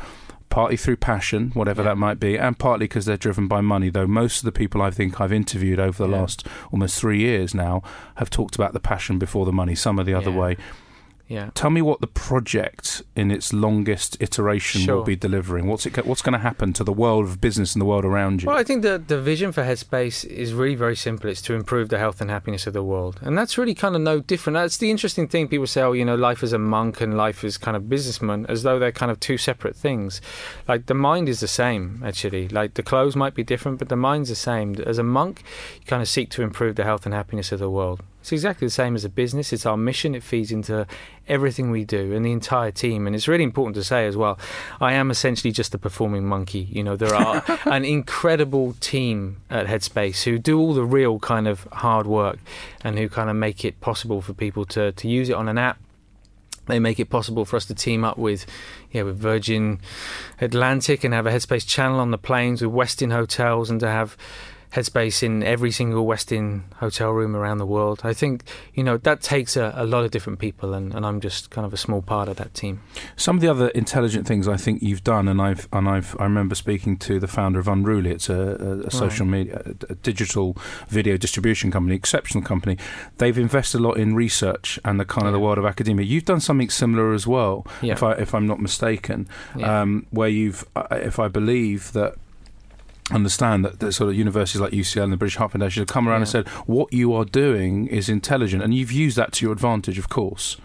partly 0.51 0.77
through 0.77 0.97
passion, 0.97 1.51
whatever 1.55 1.83
Yeah. 1.83 1.91
that 1.91 1.97
might 1.97 2.21
be, 2.21 2.37
and 2.37 2.59
partly 2.59 2.85
because 2.85 3.07
they're 3.07 3.17
driven 3.17 3.49
by 3.49 3.61
money. 3.61 3.89
Though 3.89 4.07
most 4.07 4.39
of 4.39 4.45
the 4.45 4.53
people 4.53 4.83
I 4.83 4.91
think 4.91 5.21
I've 5.21 5.33
interviewed 5.33 5.79
over 5.81 6.03
the 6.05 6.11
Yeah. 6.11 6.21
last 6.21 6.47
almost 6.73 7.01
three 7.01 7.21
years 7.21 7.55
now 7.55 7.83
have 8.17 8.29
talked 8.31 8.57
about 8.57 8.73
the 8.73 8.81
passion 8.81 9.19
before 9.19 9.47
the 9.47 9.53
money, 9.53 9.75
some 9.75 9.99
are 9.99 10.05
the 10.05 10.15
other 10.15 10.31
Yeah. 10.31 10.37
way. 10.39 10.57
Yeah 11.31 11.51
Tell 11.55 11.71
me 11.71 11.83
what 11.83 12.01
the 12.01 12.07
project 12.07 13.03
in 13.17 13.31
its 13.31 13.53
longest 13.53 14.17
iteration 14.21 14.87
will 14.87 15.05
be 15.05 15.17
delivering. 15.17 15.67
What's 15.67 15.87
it? 15.87 16.07
What's 16.07 16.23
going 16.23 16.33
to 16.33 16.39
happen 16.39 16.73
to 16.75 16.85
the 16.85 16.93
world 16.93 17.25
of 17.27 17.41
business 17.41 17.75
and 17.75 17.81
the 17.81 17.87
world 17.87 18.05
around 18.05 18.43
you? 18.43 18.49
Well, 18.49 18.57
I 18.57 18.65
think 18.65 18.83
the 18.83 18.99
the 18.99 19.21
vision 19.21 19.53
for 19.53 19.63
Headspace 19.63 20.25
is 20.25 20.53
really 20.55 20.75
very 20.75 20.97
simple. 20.97 21.31
It's 21.31 21.43
to 21.43 21.55
improve 21.55 21.89
the 21.89 21.99
health 21.99 22.21
and 22.21 22.31
happiness 22.31 22.67
of 22.67 22.73
the 22.73 22.83
world, 22.83 23.21
and 23.23 23.37
that's 23.37 23.59
really 23.59 23.75
kind 23.75 23.95
of 23.95 24.03
no 24.03 24.21
different. 24.21 24.55
That's 24.55 24.79
the 24.79 24.91
interesting 24.91 25.29
thing. 25.29 25.49
People 25.49 25.67
say, 25.67 25.83
"Oh, 25.83 25.93
you 25.93 26.05
know, 26.05 26.15
life 26.15 26.43
as 26.43 26.53
a 26.53 26.59
monk 26.59 27.01
and 27.01 27.17
life 27.17 27.45
as 27.45 27.59
kind 27.59 27.77
of 27.77 27.89
businessman," 27.89 28.47
as 28.49 28.63
though 28.63 28.79
they're 28.79 28.93
kind 28.93 29.13
of 29.13 29.21
two 29.21 29.39
separate 29.39 29.77
things. 29.77 30.21
Like 30.67 30.87
the 30.87 30.95
mind 30.95 31.29
is 31.29 31.41
the 31.41 31.49
same, 31.49 32.03
actually. 32.05 32.49
Like 32.49 32.75
the 32.75 32.83
clothes 32.83 33.17
might 33.17 33.35
be 33.35 33.45
different, 33.45 33.79
but 33.79 33.89
the 33.89 33.97
mind's 33.97 34.29
the 34.29 34.35
same. 34.35 34.77
As 34.87 34.99
a 34.99 35.03
monk, 35.03 35.43
you 35.79 35.87
kind 35.87 36.03
of 36.03 36.09
seek 36.09 36.31
to 36.31 36.43
improve 36.43 36.77
the 36.77 36.85
health 36.85 37.05
and 37.07 37.15
happiness 37.15 37.53
of 37.53 37.59
the 37.59 37.71
world. 37.71 38.03
It's 38.21 38.33
exactly 38.33 38.67
the 38.67 38.73
same 38.73 38.95
as 38.95 39.05
a 39.05 39.09
business. 39.09 39.53
It's 39.53 39.65
our 39.65 39.79
mission. 39.79 40.15
It 40.15 40.23
feeds 40.23 40.53
into 40.53 40.87
everything 41.27 41.71
we 41.71 41.85
do 41.85 42.13
and 42.13 42.25
the 42.25 42.33
entire 42.33 42.71
team. 42.71 43.07
And 43.07 43.17
it's 43.17 43.27
really 43.27 43.45
important 43.45 43.77
to 43.77 43.85
say 43.85 44.07
as 44.07 44.17
well, 44.17 44.39
I 44.81 44.93
am 44.93 45.11
essentially 45.11 45.53
just 45.53 45.75
a 45.75 45.79
performing 45.79 46.27
monkey. 46.27 46.69
You 46.71 46.83
know, 46.83 46.97
there 46.97 47.15
are 47.15 47.43
an 47.65 47.85
incredible 47.85 48.75
team 48.81 49.41
at 49.49 49.67
Headspace 49.67 50.25
who 50.25 50.39
do 50.39 50.59
all 50.59 50.75
the 50.75 50.85
real 50.85 51.19
kind 51.19 51.49
of 51.49 51.65
hard 51.73 52.07
work 52.07 52.39
and 52.85 52.99
who 52.99 53.09
kind 53.09 53.31
of 53.31 53.37
make 53.37 53.65
it 53.65 53.81
possible 53.81 54.21
for 54.21 54.35
people 54.35 54.67
to, 54.67 54.93
to 54.93 55.09
use 55.09 55.31
it 55.31 55.35
on 55.35 55.49
an 55.49 55.57
app. 55.57 55.79
They 56.67 56.79
make 56.79 57.01
it 57.01 57.09
possible 57.09 57.47
for 57.47 57.57
us 57.57 57.65
to 57.67 57.75
team 57.75 58.05
up 58.05 58.19
with, 58.19 58.45
yeah, 58.93 59.03
with 59.03 59.19
Virgin 59.19 59.81
Atlantic 60.41 61.05
and 61.05 61.15
have 61.15 61.27
a 61.27 61.31
Headspace 61.31 61.67
channel 61.67 62.01
on 62.01 62.11
the 62.11 62.19
planes 62.19 62.61
with 62.61 62.71
Westin 62.71 63.13
hotels 63.13 63.71
and 63.71 63.81
to 63.81 63.89
have 63.89 64.17
Headspace 64.73 65.23
in 65.23 65.43
every 65.43 65.71
single 65.73 66.07
Westin 66.07 66.63
hotel 66.77 67.11
room 67.11 67.35
around 67.35 67.59
the 67.59 67.67
world. 67.67 68.01
I 68.05 68.13
think 68.15 68.45
you 68.75 68.85
know 68.85 68.97
that 68.99 69.21
takes 69.21 69.57
a, 69.57 69.73
a 69.77 69.85
lot 69.85 70.05
of 70.05 70.11
different 70.13 70.39
people, 70.39 70.75
and, 70.75 70.95
and 70.95 71.05
I'm 71.05 71.21
just 71.21 71.51
kind 71.51 71.65
of 71.67 71.73
a 71.75 71.77
small 71.77 72.03
part 72.03 72.29
of 72.29 72.37
that 72.37 72.55
team. 72.55 72.81
Some 73.17 73.37
of 73.37 73.43
the 73.43 73.49
other 73.49 73.69
intelligent 73.71 74.27
things 74.29 74.47
I 74.47 74.57
think 74.57 74.83
you've 74.83 75.03
done, 75.03 75.27
and 75.27 75.43
I've 75.43 75.69
and 75.73 75.89
I've 75.89 76.17
I 76.21 76.25
remember 76.25 76.55
speaking 76.55 76.97
to 76.99 77.19
the 77.19 77.27
founder 77.27 77.59
of 77.59 77.67
Unruly. 77.67 78.11
It's 78.11 78.29
a, 78.29 78.57
a, 78.85 78.87
a 78.87 78.91
social 78.91 79.27
media, 79.27 79.61
a, 79.67 79.93
a 79.93 79.95
digital 79.97 80.57
video 80.89 81.17
distribution 81.17 81.71
company, 81.71 81.97
exceptional 81.97 82.45
company. 82.45 82.77
They've 83.19 83.37
invested 83.39 83.79
a 83.81 83.83
lot 83.83 83.97
in 83.97 84.15
research 84.15 84.79
and 84.85 85.01
the 85.01 85.05
kind 85.05 85.27
of 85.27 85.33
the 85.33 85.41
world 85.41 85.59
of 85.59 85.65
academia. 85.67 86.07
You've 86.07 86.25
done 86.27 86.41
something 86.41 86.71
similar 86.71 87.13
as 87.13 87.27
well, 87.27 87.67
Yeah. 87.83 87.95
if 87.95 88.03
I 88.03 88.13
if 88.13 88.35
I'm 88.35 88.47
not 88.47 88.61
mistaken, 88.61 89.29
Yeah. 89.57 89.81
um, 89.83 90.07
where 90.11 90.29
you've, 90.29 90.65
uh, 90.77 90.87
if 90.93 91.19
I 91.19 91.27
believe 91.29 91.93
that. 91.93 92.15
Understand 93.11 93.65
that 93.65 93.81
the 93.81 93.93
sort 93.93 94.11
of 94.11 94.17
universities 94.17 94.61
like 94.61 94.73
UCL 94.73 95.05
and 95.05 95.13
the 95.13 95.17
British 95.17 95.37
Heart 95.37 95.53
Foundation 95.53 95.81
have 95.81 95.89
come 95.89 96.09
around 96.09 96.23
and 96.23 96.29
said 96.29 96.49
what 96.67 96.93
you 96.93 97.13
are 97.13 97.25
doing 97.25 97.87
is 97.87 98.09
intelligent, 98.09 98.63
and 98.63 98.75
you've 98.75 98.93
used 98.93 99.17
that 99.17 99.33
to 99.33 99.47
your 99.47 99.53
advantage, 99.53 99.99
of 99.99 100.09
course. 100.09 100.57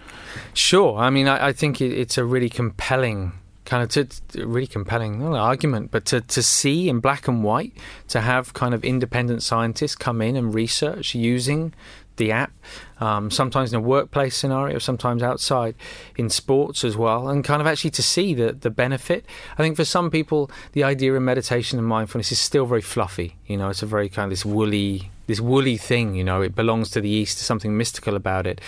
Sure. 0.54 0.98
I 0.98 1.10
mean, 1.10 1.28
I, 1.28 1.48
I 1.48 1.54
think 1.54 1.82
it, 1.82 1.92
it's 1.92 2.18
a 2.18 2.26
really 2.26 2.50
compelling 2.50 3.34
kind 3.66 3.84
of 3.84 3.90
to, 3.90 4.06
to- 4.06 4.48
really 4.48 4.68
compelling 4.68 5.20
not 5.20 5.30
an 5.30 5.36
argument, 5.36 5.92
but 5.92 6.06
to, 6.06 6.22
to 6.22 6.42
see 6.42 6.88
in 6.88 7.00
black 7.00 7.28
and 7.28 7.44
white, 7.44 7.74
to 8.10 8.22
have 8.22 8.54
kind 8.54 8.74
of 8.74 8.86
independent 8.86 9.44
scientists 9.44 9.96
come 9.96 10.22
in 10.22 10.36
and 10.36 10.54
research 10.54 11.16
using 11.16 11.74
the 12.18 12.32
app, 12.32 12.52
um, 13.00 13.30
sometimes 13.30 13.74
in 13.74 13.78
a 13.78 13.82
workplace 13.82 14.36
scenario, 14.36 14.80
sometimes 14.80 15.22
outside 15.22 15.76
in 16.18 16.30
sports 16.30 16.84
as 16.84 16.96
well, 16.96 17.28
and 17.28 17.44
kind 17.44 17.62
of 17.62 17.68
actually 17.68 17.92
to 17.92 18.04
see 18.04 18.34
the, 18.34 18.54
the 18.54 18.70
benefit. 18.70 19.26
I 19.58 19.64
think 19.64 19.76
for 19.76 19.86
some 19.86 20.10
people, 20.10 20.50
the 20.74 20.84
idea 20.84 21.14
of 21.14 21.22
meditation 21.22 21.78
and 21.80 21.88
mindfulness 21.88 22.32
is 22.32 22.40
still 22.40 22.66
very 22.66 22.82
fluffy. 22.82 23.36
You 23.48 23.58
know, 23.58 23.70
it's 23.70 23.84
a 23.84 23.86
very 23.86 24.10
kind 24.10 24.26
of 24.26 24.30
this 24.32 24.46
woolly, 24.46 25.12
this 25.28 25.40
woolly 25.40 25.78
thing. 25.78 26.16
You 26.16 26.24
know, 26.24 26.42
it 26.42 26.56
belongs 26.56 26.90
to 26.92 27.02
the 27.02 27.10
East, 27.10 27.38
something 27.40 27.78
mystical 27.78 28.16
about 28.16 28.48
it. 28.48 28.62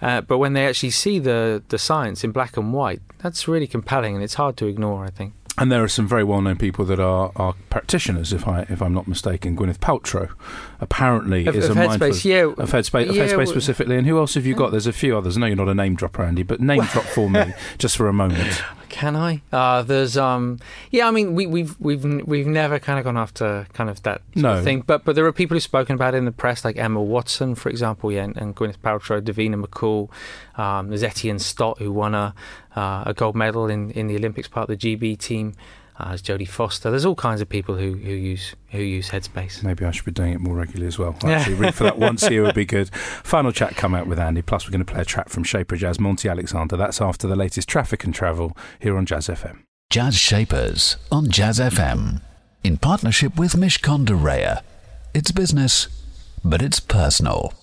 Uh, 0.00 0.20
but 0.20 0.38
when 0.38 0.52
they 0.52 0.66
actually 0.66 0.90
see 0.90 1.18
the 1.18 1.62
the 1.68 1.78
science 1.78 2.24
in 2.24 2.32
black 2.32 2.56
and 2.56 2.72
white, 2.72 3.00
that's 3.18 3.48
really 3.48 3.66
compelling, 3.66 4.14
and 4.14 4.22
it's 4.22 4.34
hard 4.34 4.56
to 4.58 4.66
ignore. 4.66 5.04
I 5.04 5.10
think. 5.10 5.32
And 5.58 5.72
there 5.72 5.82
are 5.82 5.88
some 5.88 6.06
very 6.06 6.22
well-known 6.22 6.56
people 6.56 6.84
that 6.84 7.00
are, 7.00 7.32
are 7.34 7.54
practitioners, 7.70 8.32
if 8.32 8.46
I 8.46 8.66
if 8.68 8.82
I'm 8.82 8.92
not 8.92 9.08
mistaken. 9.08 9.56
Gwyneth 9.56 9.78
Paltrow, 9.78 10.30
apparently, 10.80 11.46
Of- 11.46 11.56
is 11.56 11.68
of 11.70 11.76
a 11.78 11.80
Headspace, 11.80 12.24
yeah. 12.24 12.44
of 12.62 12.70
Headspace, 12.72 13.08
of 13.08 13.14
Headspace 13.16 13.48
specifically. 13.48 13.96
And 13.96 14.06
who 14.06 14.18
else 14.18 14.34
have 14.34 14.44
you 14.44 14.54
got? 14.54 14.70
There's 14.70 14.86
a 14.86 14.92
few 14.92 15.16
others. 15.16 15.36
I 15.36 15.40
know 15.40 15.46
you're 15.46 15.56
not 15.56 15.68
a 15.68 15.74
name 15.74 15.94
dropper, 15.94 16.22
Andy, 16.22 16.42
but 16.42 16.60
name 16.60 16.84
drop 16.84 17.04
for 17.04 17.30
me 17.30 17.54
just 17.78 17.96
for 17.96 18.06
a 18.08 18.12
moment. 18.12 18.62
Can 18.96 19.14
I? 19.14 19.42
Uh, 19.52 19.82
there's 19.82 20.16
um, 20.16 20.58
yeah. 20.90 21.06
I 21.06 21.10
mean, 21.10 21.34
we, 21.34 21.44
we've 21.44 21.78
we've 21.78 22.02
we've 22.26 22.46
never 22.46 22.78
kind 22.78 22.98
of 22.98 23.04
gone 23.04 23.18
after 23.18 23.66
kind 23.74 23.90
of 23.90 24.02
that 24.04 24.22
sort 24.32 24.42
No. 24.42 24.54
of 24.54 24.64
thing. 24.64 24.80
But 24.86 25.04
but 25.04 25.14
there 25.16 25.26
are 25.26 25.32
people 25.34 25.54
who've 25.54 25.62
spoken 25.62 25.94
about 25.96 26.14
it 26.14 26.16
in 26.18 26.24
the 26.24 26.32
press, 26.32 26.64
like 26.64 26.78
Emma 26.78 27.02
Watson, 27.02 27.54
for 27.56 27.68
example, 27.68 28.10
yeah, 28.10 28.24
and, 28.24 28.34
and 28.38 28.56
Gwyneth 28.56 28.78
Paltrow, 28.78 29.20
Davina 29.20 29.62
McCall. 29.62 30.08
Um, 30.58 30.88
there's 30.88 31.02
Etienne 31.02 31.38
Stott 31.38 31.78
who 31.78 31.92
won 31.92 32.14
a 32.14 32.34
uh, 32.74 33.02
a 33.06 33.12
gold 33.12 33.36
medal 33.36 33.68
in, 33.68 33.90
in 33.90 34.06
the 34.06 34.16
Olympics, 34.16 34.48
part 34.48 34.70
of 34.70 34.78
the 34.78 34.96
GB 34.96 35.18
team. 35.18 35.52
Uh, 35.98 36.08
there's 36.08 36.22
Jodie 36.22 36.48
Foster. 36.48 36.90
There's 36.90 37.06
all 37.06 37.14
kinds 37.14 37.40
of 37.40 37.48
people 37.48 37.76
who, 37.76 37.94
who 37.94 38.12
use 38.12 38.54
who 38.70 38.78
use 38.78 39.10
Headspace. 39.10 39.62
Maybe 39.62 39.84
I 39.84 39.90
should 39.90 40.04
be 40.04 40.12
doing 40.12 40.32
it 40.32 40.40
more 40.40 40.54
regularly 40.54 40.86
as 40.86 40.98
well. 40.98 41.16
Yeah. 41.22 41.30
Actually, 41.38 41.54
read 41.54 41.74
for 41.74 41.84
that 41.84 41.98
once 41.98 42.22
a 42.24 42.32
year 42.32 42.42
would 42.42 42.54
be 42.54 42.66
good. 42.66 42.94
Final 42.94 43.50
chat 43.50 43.76
come 43.76 43.94
out 43.94 44.06
with 44.06 44.18
Andy. 44.18 44.42
Plus, 44.42 44.66
we're 44.66 44.72
going 44.72 44.84
to 44.84 44.92
play 44.92 45.00
a 45.00 45.06
track 45.06 45.30
from 45.30 45.42
Shaper 45.42 45.76
Jazz, 45.76 45.98
Monty 45.98 46.28
Alexander. 46.28 46.76
That's 46.76 47.00
after 47.00 47.26
the 47.26 47.36
latest 47.36 47.68
traffic 47.68 48.04
and 48.04 48.14
travel 48.14 48.56
here 48.78 48.96
on 48.96 49.06
Jazz 49.06 49.28
FM. 49.28 49.62
Jazz 49.88 50.16
Shapers 50.16 50.96
on 51.10 51.30
Jazz 51.30 51.58
FM. 51.58 52.20
In 52.62 52.76
partnership 52.76 53.38
with 53.38 53.52
Mishcon 53.52 54.04
de 54.04 54.12
Reya. 54.12 54.62
It's 55.14 55.30
business, 55.30 55.88
but 56.44 56.60
it's 56.60 56.80
personal. 56.80 57.54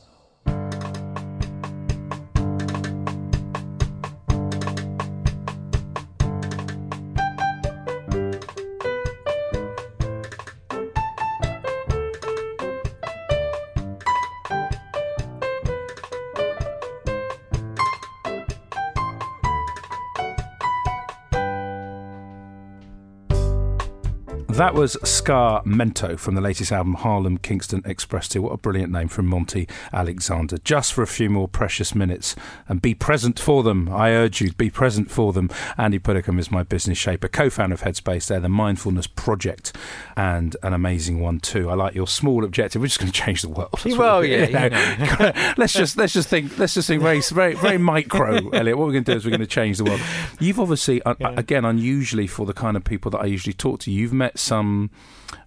That 24.73 24.79
was 24.79 24.97
Scar 25.03 25.61
Mento 25.65 26.17
from 26.17 26.33
the 26.33 26.41
latest 26.41 26.71
album 26.71 26.95
Harlem 26.95 27.37
Kingston 27.37 27.83
Express 27.85 28.27
2. 28.27 28.41
What 28.41 28.53
a 28.53 28.57
brilliant 28.57 28.91
name 28.91 29.07
from 29.07 29.27
Monty 29.27 29.67
Alexander. 29.93 30.57
Just 30.57 30.93
for 30.93 31.03
a 31.03 31.07
few 31.07 31.29
more 31.29 31.47
precious 31.47 31.93
minutes 31.93 32.35
and 32.67 32.81
be 32.81 32.95
present 32.95 33.39
for 33.39 33.61
them. 33.61 33.87
I 33.87 34.09
urge 34.13 34.41
you, 34.41 34.51
be 34.53 34.71
present 34.71 35.11
for 35.11 35.31
them. 35.31 35.51
Andy 35.77 35.99
Puddicombe 35.99 36.39
is 36.39 36.49
my 36.49 36.63
business 36.63 36.97
shaper, 36.97 37.27
co 37.27 37.51
founder 37.51 37.75
of 37.75 37.81
Headspace. 37.81 38.27
They're 38.27 38.39
the 38.39 38.49
Mindfulness 38.49 39.05
Project 39.05 39.77
and 40.17 40.57
an 40.63 40.73
amazing 40.73 41.19
one 41.19 41.39
too. 41.39 41.69
I 41.69 41.75
like 41.75 41.93
your 41.93 42.07
small 42.07 42.43
objective. 42.43 42.81
We're 42.81 42.87
just 42.87 42.99
going 42.99 43.11
to 43.11 43.21
change 43.21 43.43
the 43.43 43.49
world. 43.49 43.79
That's 43.83 43.95
Well, 43.95 44.25
yeah, 44.25 44.45
you 44.45 44.69
know. 44.71 45.53
let's 45.57 45.73
just 45.73 45.97
let's 45.97 46.13
just 46.13 46.29
think 46.29 46.57
let's 46.57 46.73
just 46.73 46.87
think 46.87 47.03
very 47.03 47.21
very 47.21 47.53
very 47.53 47.77
micro, 47.77 48.49
Elliot. 48.49 48.75
What 48.75 48.87
we're 48.87 48.93
going 48.93 49.03
to 49.03 49.11
do 49.11 49.17
is 49.17 49.23
we're 49.23 49.29
going 49.29 49.41
to 49.41 49.45
change 49.45 49.77
the 49.77 49.83
world. 49.83 50.01
You've 50.39 50.59
obviously 50.59 50.99
uh, 51.03 51.13
again 51.19 51.63
unusually 51.63 52.25
for 52.25 52.47
the 52.47 52.53
kind 52.53 52.75
of 52.75 52.83
people 52.83 53.11
that 53.11 53.19
I 53.19 53.25
usually 53.25 53.53
talk 53.53 53.79
to. 53.81 53.91
You've 53.91 54.13
met 54.13 54.39
some. 54.39 54.62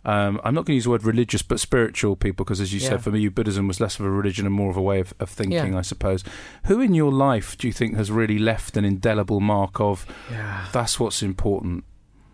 Um, 0.04 0.40
I'm 0.44 0.54
not 0.54 0.64
going 0.64 0.74
to 0.74 0.74
use 0.74 0.84
the 0.84 0.90
word 0.90 1.04
religious, 1.04 1.42
but 1.42 1.58
spiritual 1.60 2.16
people, 2.16 2.44
because 2.44 2.60
as 2.60 2.72
you 2.72 2.80
Yeah. 2.80 2.88
said, 2.90 3.02
for 3.02 3.10
me, 3.10 3.28
Buddhism 3.28 3.66
was 3.68 3.80
less 3.80 3.98
of 3.98 4.06
a 4.06 4.10
religion 4.10 4.46
and 4.46 4.54
more 4.54 4.70
of 4.70 4.76
a 4.76 4.82
way 4.82 5.00
of, 5.00 5.14
of 5.20 5.28
thinking, 5.30 5.72
Yeah. 5.72 5.78
I 5.78 5.82
suppose. 5.82 6.22
Who 6.66 6.80
in 6.80 6.94
your 6.94 7.12
life 7.12 7.56
do 7.58 7.66
you 7.66 7.72
think 7.72 7.96
has 7.96 8.10
really 8.10 8.38
left 8.38 8.76
an 8.76 8.84
indelible 8.84 9.40
mark 9.40 9.80
of 9.80 10.06
Yeah. 10.30 10.66
that's 10.72 10.98
what's 11.00 11.22
important? 11.22 11.84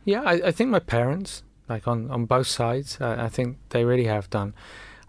Yeah, 0.05 0.23
I, 0.23 0.49
I 0.49 0.51
think 0.53 0.71
my 0.71 0.81
parents, 0.81 1.43
like 1.69 1.87
on, 1.89 2.11
on 2.11 2.27
both 2.27 2.47
sides, 2.47 2.99
I, 3.01 3.25
I 3.25 3.29
think 3.29 3.57
they 3.71 3.85
really 3.85 4.07
have 4.07 4.29
done. 4.31 4.53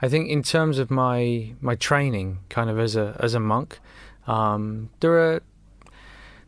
I 0.02 0.10
think 0.10 0.30
in 0.30 0.44
terms 0.44 0.80
of 0.80 0.92
my 0.92 1.54
my 1.62 1.76
training, 1.76 2.40
kind 2.50 2.70
of 2.70 2.78
as 2.78 2.96
a 2.96 3.16
as 3.20 3.34
a 3.34 3.40
monk, 3.40 3.80
um, 4.28 4.90
there 5.00 5.14
are 5.18 5.42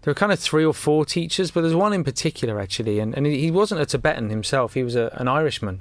there 0.06 0.12
were 0.12 0.15
kind 0.15 0.32
of 0.32 0.39
three 0.39 0.63
or 0.63 0.74
four 0.74 1.04
teachers, 1.04 1.50
but 1.50 1.62
there's 1.62 1.74
one 1.74 1.91
in 1.91 2.04
particular 2.04 2.60
actually, 2.60 3.00
and, 3.00 3.15
and 3.15 3.26
he 3.26 3.50
wasn't 3.50 3.82
a 3.82 3.88
Tibetan 3.88 4.30
himself. 4.30 4.76
He 4.76 4.84
was 4.84 4.96
a, 4.96 5.12
an 5.15 5.28
Irishman 5.28 5.80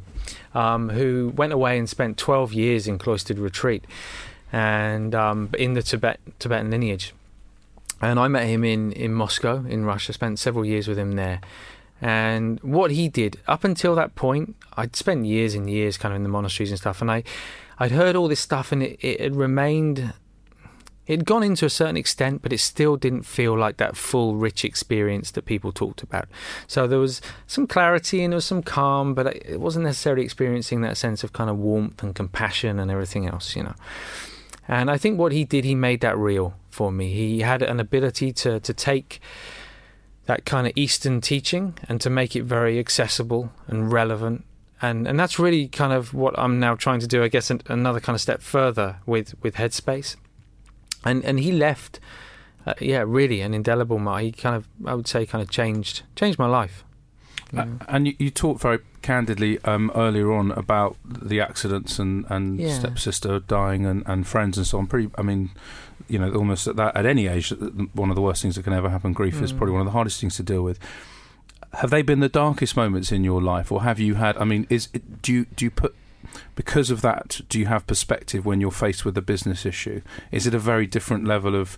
um, 0.55 0.89
who 0.89 1.35
went 1.37 1.53
away 1.53 1.79
and 1.79 1.87
spent 1.87 2.17
12 2.17 2.55
years 2.55 2.89
in 2.89 2.97
cloistered 2.97 3.39
retreat, 3.39 3.85
and 4.51 5.15
um, 5.15 5.51
in 5.59 5.75
the 5.75 5.83
Tibet 5.83 6.21
Tibetan 6.39 6.71
lineage. 6.71 7.13
And 8.01 8.19
I 8.19 8.29
met 8.29 8.47
him 8.47 8.65
in, 8.65 8.93
in 8.93 9.13
Moscow, 9.13 9.63
in 9.67 9.85
Russia. 9.85 10.15
Spent 10.15 10.39
several 10.39 10.65
years 10.65 10.89
with 10.89 10.99
him 10.99 11.13
there. 11.13 11.43
And 12.01 12.61
what 12.61 12.93
he 12.93 13.09
did 13.09 13.39
up 13.47 13.63
until 13.63 13.95
that 13.95 14.15
point, 14.15 14.57
I'd 14.75 14.97
spent 14.97 15.27
years 15.27 15.55
and 15.55 15.69
years 15.69 15.99
kind 15.99 16.15
of 16.15 16.17
in 16.17 16.23
the 16.23 16.31
monasteries 16.31 16.71
and 16.71 16.81
stuff, 16.81 17.03
and 17.03 17.11
I, 17.11 17.25
I'd 17.79 17.93
heard 17.93 18.17
all 18.17 18.29
this 18.29 18.41
stuff, 18.41 18.73
and 18.73 18.83
it, 18.83 18.99
it 19.03 19.21
had 19.21 19.37
remained. 19.37 20.15
It 21.07 21.19
had 21.19 21.27
gone 21.27 21.43
into 21.43 21.67
a 21.67 21.71
certain 21.71 21.97
extent, 21.97 22.41
but 22.43 22.53
it 22.53 22.59
still 22.59 22.97
didn't 22.97 23.25
feel 23.25 23.57
like 23.57 23.77
that 23.77 23.97
full, 23.97 24.37
rich 24.37 24.65
experience 24.65 25.31
that 25.33 25.45
people 25.45 25.71
talked 25.71 26.03
about. 26.03 26.29
So 26.67 26.87
there 26.87 26.99
was 26.99 27.21
some 27.47 27.67
clarity 27.67 28.23
and 28.23 28.33
there 28.33 28.37
was 28.39 28.47
some 28.47 28.63
calm, 28.63 29.15
but 29.15 29.27
it 29.27 29.61
wasn't 29.61 29.85
necessarily 29.85 30.25
experiencing 30.25 30.81
that 30.81 30.97
sense 30.97 31.23
of 31.23 31.33
kind 31.33 31.51
of 31.51 31.59
warmth 31.59 32.03
and 32.03 32.15
compassion 32.15 32.79
and 32.79 32.91
everything 32.91 33.27
else, 33.27 33.55
you 33.55 33.63
know. 33.63 33.75
And 34.67 34.91
I 34.91 34.97
think 34.97 35.19
what 35.19 35.33
he 35.33 35.45
did, 35.45 35.65
he 35.65 35.75
made 35.75 36.01
that 36.01 36.17
real 36.17 36.55
for 36.71 36.91
me. 36.91 37.13
He 37.13 37.41
had 37.41 37.63
an 37.63 37.81
ability 37.81 38.33
to 38.33 38.61
to 38.61 38.73
take 38.73 39.21
that 40.27 40.47
kind 40.47 40.67
of 40.67 40.73
Eastern 40.75 41.21
teaching 41.21 41.75
and 41.89 42.01
to 42.01 42.09
make 42.09 42.35
it 42.35 42.45
very 42.45 42.79
accessible 42.79 43.53
and 43.67 43.93
relevant. 43.93 44.45
And 44.81 45.07
and 45.07 45.19
that's 45.21 45.39
really 45.39 45.69
kind 45.69 45.93
of 45.93 46.15
what 46.15 46.39
I'm 46.39 46.59
now 46.59 46.75
trying 46.75 47.01
to 47.01 47.07
do. 47.07 47.23
I 47.23 47.29
guess 47.29 47.51
another 47.51 48.01
kind 48.01 48.15
of 48.15 48.21
step 48.21 48.41
further 48.41 48.97
with 49.07 49.35
with 49.43 49.57
Headspace. 49.57 50.17
And 51.05 51.25
and 51.25 51.39
he 51.41 51.53
left, 51.53 52.01
uh, 52.67 52.75
yeah, 52.81 53.05
really 53.07 53.41
an 53.43 53.55
indelible 53.55 53.99
mark. 53.99 54.23
He 54.23 54.33
kind 54.33 54.57
of, 54.57 54.67
I 54.87 54.95
would 54.95 55.07
say, 55.09 55.27
kind 55.27 55.43
of 55.43 55.51
changed 55.51 56.03
changed 56.17 56.39
my 56.39 56.47
life. 56.47 56.85
Uh, 57.57 57.67
and 57.87 58.09
you, 58.09 58.15
you 58.19 58.31
talked 58.31 58.61
very 58.63 58.81
candidly 59.03 59.61
um, 59.65 59.93
earlier 59.95 60.33
on 60.33 60.51
about 60.53 60.97
the 61.07 61.41
accidents 61.41 62.01
and, 62.01 62.25
and 62.29 62.59
Yeah. 62.59 62.77
stepsister 62.77 63.39
dying 63.39 63.87
and, 63.87 64.03
and 64.07 64.27
friends 64.27 64.57
and 64.59 64.67
so 64.67 64.79
on. 64.79 64.89
Pretty, 64.89 65.09
I 65.17 65.23
mean, 65.23 65.51
you 66.09 66.19
know, 66.19 66.33
almost 66.35 66.67
at 66.67 66.75
that 66.77 66.97
at 66.97 67.07
any 67.07 67.29
age, 67.29 67.51
th- 67.51 67.61
one 67.93 68.11
of 68.11 68.17
the 68.17 68.23
worst 68.23 68.43
things 68.43 68.57
that 68.57 68.65
can 68.65 68.73
ever 68.73 68.89
happen. 68.91 69.13
Grief 69.13 69.41
is 69.41 69.53
Mm. 69.53 69.59
probably 69.59 69.73
one 69.73 69.83
of 69.83 69.87
the 69.87 69.93
hardest 69.93 70.21
things 70.21 70.35
to 70.37 70.43
deal 70.43 70.63
with. 70.65 70.81
Have 71.75 71.91
they 71.91 72.03
been 72.03 72.19
the 72.21 72.29
darkest 72.29 72.77
moments 72.77 73.13
in 73.13 73.23
your 73.23 73.41
life, 73.43 73.71
or 73.71 73.83
have 73.85 74.01
you 74.01 74.15
had? 74.15 74.37
I 74.39 74.45
mean, 74.45 74.67
is 74.69 74.89
it, 74.93 75.23
do 75.23 75.33
you 75.33 75.45
do 75.57 75.65
you 75.65 75.71
put 75.71 75.95
because 76.55 76.91
of 76.91 77.01
that? 77.03 77.41
Do 77.49 77.59
you 77.59 77.67
have 77.67 77.87
perspective 77.87 78.45
when 78.47 78.61
you're 78.61 78.71
faced 78.71 79.05
with 79.05 79.17
a 79.19 79.23
business 79.23 79.65
issue? 79.67 80.01
Is 80.33 80.47
it 80.47 80.55
a 80.55 80.59
very 80.59 80.87
different 80.87 81.27
level 81.27 81.55
of 81.55 81.77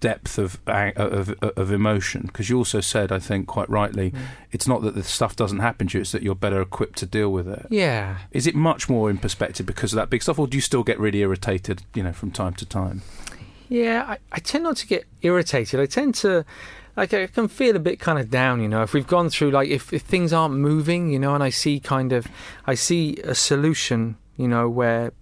depth 0.00 0.36
of 0.38 0.60
of, 0.66 1.30
of 1.42 1.70
emotion? 1.72 2.22
Because 2.26 2.50
you 2.50 2.58
also 2.58 2.80
said, 2.80 3.10
I 3.10 3.18
think, 3.18 3.46
quite 3.46 3.70
rightly, 3.70 4.10
Mm. 4.10 4.18
it's 4.52 4.68
not 4.68 4.82
that 4.82 4.94
the 4.94 5.02
stuff 5.02 5.34
doesn't 5.36 5.60
happen 5.60 5.86
to 5.88 5.98
you; 5.98 6.02
it's 6.02 6.12
that 6.12 6.22
you're 6.22 6.34
better 6.34 6.60
equipped 6.60 6.98
to 6.98 7.06
deal 7.06 7.32
with 7.32 7.48
it. 7.48 7.66
Yeah, 7.70 8.18
Is 8.30 8.46
it 8.46 8.54
much 8.54 8.88
more 8.88 9.08
in 9.08 9.18
perspective 9.18 9.64
because 9.66 9.92
of 9.92 9.96
that 9.96 10.10
big 10.10 10.22
stuff, 10.22 10.38
or 10.38 10.46
do 10.46 10.56
you 10.56 10.60
still 10.60 10.82
get 10.82 10.98
really 11.00 11.20
irritated, 11.20 11.82
you 11.94 12.02
know, 12.02 12.12
from 12.12 12.30
time 12.30 12.54
to 12.54 12.66
time? 12.66 13.02
Yeah, 13.70 14.04
I, 14.06 14.18
I 14.30 14.38
tend 14.40 14.64
not 14.64 14.76
to 14.78 14.86
get 14.86 15.04
irritated. 15.22 15.80
I 15.80 15.86
tend 15.86 16.14
to, 16.16 16.44
like, 16.96 17.12
I 17.14 17.26
can 17.26 17.48
feel 17.48 17.74
a 17.76 17.80
bit 17.80 17.98
kind 18.00 18.18
of 18.18 18.30
down, 18.30 18.60
you 18.62 18.68
know. 18.68 18.82
If 18.82 18.92
we've 18.92 19.06
gone 19.06 19.28
through, 19.30 19.50
like, 19.50 19.68
if, 19.68 19.92
if 19.92 20.02
things 20.02 20.32
aren't 20.32 20.54
moving, 20.54 21.10
you 21.12 21.18
know, 21.18 21.34
and 21.34 21.42
I 21.42 21.50
see 21.50 21.80
kind 21.80 22.12
of, 22.12 22.26
I 22.66 22.74
see 22.74 23.16
a 23.24 23.34
solution, 23.34 24.16
you 24.36 24.48
know, 24.48 24.68
where 24.68 25.12